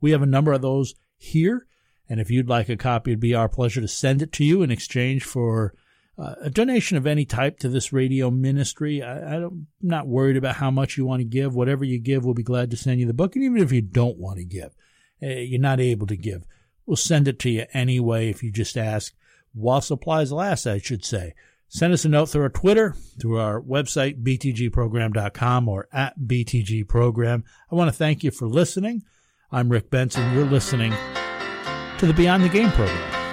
[0.00, 1.66] we have a number of those here.
[2.08, 4.62] And if you'd like a copy, it'd be our pleasure to send it to you
[4.62, 5.74] in exchange for
[6.18, 9.02] uh, a donation of any type to this radio ministry.
[9.02, 11.54] I, am not worried about how much you want to give.
[11.54, 13.34] Whatever you give, we'll be glad to send you the book.
[13.34, 14.74] And even if you don't want to give,
[15.22, 16.44] uh, you're not able to give,
[16.86, 19.14] we'll send it to you anyway if you just ask.
[19.52, 21.34] While supplies last, I should say.
[21.68, 27.42] Send us a note through our Twitter, through our website, btgprogram.com or at btgprogram.
[27.70, 29.02] I want to thank you for listening.
[29.54, 30.34] I'm Rick Benson.
[30.34, 30.92] You're listening
[31.98, 33.23] to the Beyond the Game program.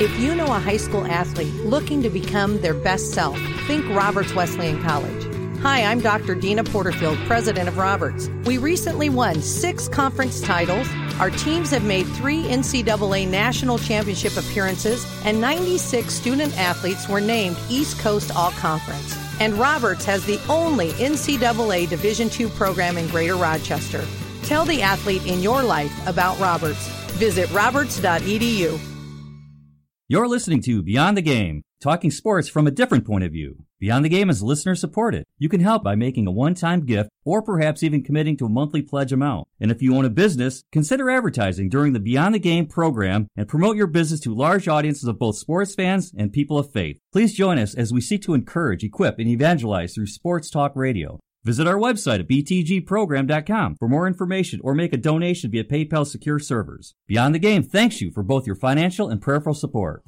[0.00, 3.38] If you know a high school athlete looking to become their best self,
[3.68, 5.24] think Roberts Wesleyan College.
[5.60, 6.34] Hi, I'm Dr.
[6.34, 8.28] Deana Porterfield, president of Roberts.
[8.44, 10.88] We recently won six conference titles,
[11.20, 17.56] Our teams have made three NCAA national championship appearances, and 96 student athletes were named
[17.70, 19.16] East Coast All Conference.
[19.38, 24.04] And Roberts has the only NCAA Division II program in Greater Rochester.
[24.42, 26.88] Tell the athlete in your life about Roberts.
[27.12, 28.93] Visit roberts.edu.
[30.06, 33.64] You're listening to Beyond the Game, talking sports from a different point of view.
[33.80, 35.24] Beyond the Game is listener supported.
[35.38, 38.82] You can help by making a one-time gift or perhaps even committing to a monthly
[38.82, 39.48] pledge amount.
[39.58, 43.48] And if you own a business, consider advertising during the Beyond the Game program and
[43.48, 47.00] promote your business to large audiences of both sports fans and people of faith.
[47.10, 51.18] Please join us as we seek to encourage, equip, and evangelize through Sports Talk Radio.
[51.44, 56.38] Visit our website at btgprogram.com for more information or make a donation via PayPal secure
[56.38, 56.94] servers.
[57.06, 60.02] Beyond the Game thanks you for both your financial and prayerful support.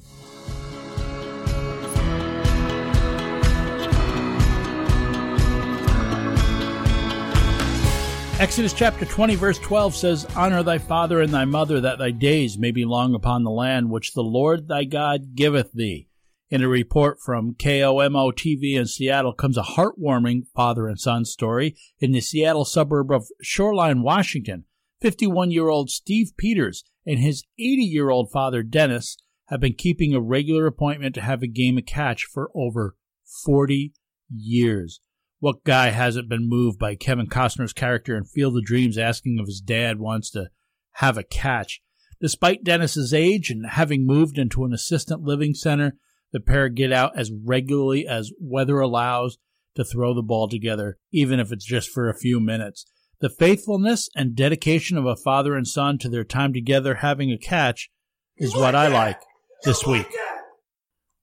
[8.39, 12.55] Exodus chapter 20, verse 12 says, Honor thy father and thy mother, that thy days
[12.55, 16.07] may be long upon the land which the Lord thy God giveth thee.
[16.49, 21.75] In a report from KOMO TV in Seattle comes a heartwarming father and son story.
[21.99, 24.63] In the Seattle suburb of Shoreline, Washington,
[25.01, 29.17] 51 year old Steve Peters and his 80 year old father Dennis
[29.47, 32.95] have been keeping a regular appointment to have a game of catch for over
[33.43, 33.91] 40
[34.33, 35.01] years.
[35.39, 39.47] What guy hasn't been moved by Kevin Costner's character in Field of Dreams asking if
[39.47, 40.49] his dad wants to
[40.93, 41.81] have a catch?
[42.21, 45.97] Despite Dennis's age and having moved into an assistant living center,
[46.31, 49.37] the pair get out as regularly as weather allows
[49.75, 52.85] to throw the ball together, even if it's just for a few minutes.
[53.19, 57.37] The faithfulness and dedication of a father and son to their time together having a
[57.37, 57.89] catch
[58.35, 59.21] is what I like
[59.63, 60.07] this week.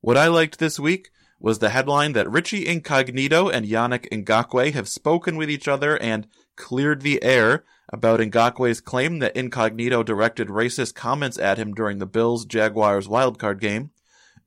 [0.01, 4.89] What I liked this week was the headline that Richie Incognito and Yannick Ngakoue have
[4.89, 6.27] spoken with each other and
[6.57, 12.07] cleared the air about Ngakoue's claim that Incognito directed racist comments at him during the
[12.07, 13.91] Bills Jaguars wildcard game.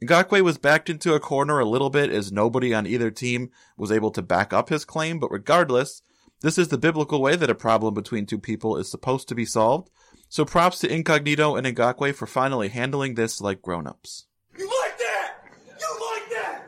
[0.03, 3.91] Ngakoue was backed into a corner a little bit as nobody on either team was
[3.91, 6.03] able to back up his claim, but regardless,
[6.41, 9.45] this is the biblical way that a problem between two people is supposed to be
[9.45, 9.89] solved.
[10.29, 14.27] So props to Incognito and Ngakoue for finally handling this like grown-ups.
[14.55, 15.33] You like that?
[15.79, 16.61] You like that?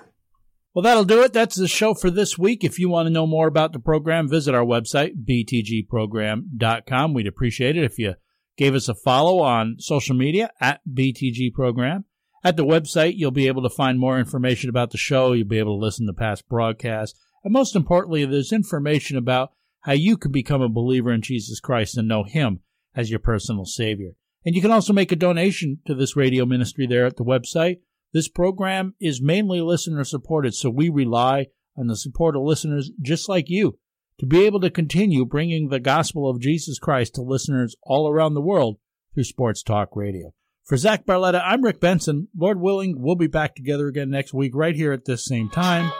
[0.73, 1.33] Well, that'll do it.
[1.33, 2.63] That's the show for this week.
[2.63, 7.13] If you want to know more about the program, visit our website, btgprogram.com.
[7.13, 8.15] We'd appreciate it if you
[8.57, 12.05] gave us a follow on social media at btgprogram.
[12.43, 15.33] At the website, you'll be able to find more information about the show.
[15.33, 17.19] You'll be able to listen to past broadcasts.
[17.43, 21.97] And most importantly, there's information about how you can become a believer in Jesus Christ
[21.97, 22.61] and know Him
[22.95, 24.11] as your personal Savior.
[24.45, 27.79] And you can also make a donation to this radio ministry there at the website.
[28.13, 33.29] This program is mainly listener supported, so we rely on the support of listeners just
[33.29, 33.77] like you
[34.19, 38.33] to be able to continue bringing the gospel of Jesus Christ to listeners all around
[38.33, 38.77] the world
[39.13, 40.33] through Sports Talk Radio.
[40.69, 42.27] For Zach Barletta, I'm Rick Benson.
[42.37, 45.91] Lord willing, we'll be back together again next week right here at this same time.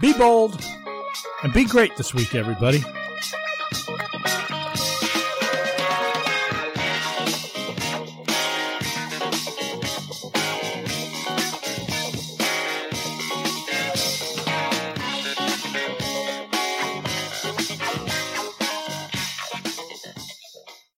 [0.00, 0.58] Be bold
[1.42, 2.82] and be great this week, everybody.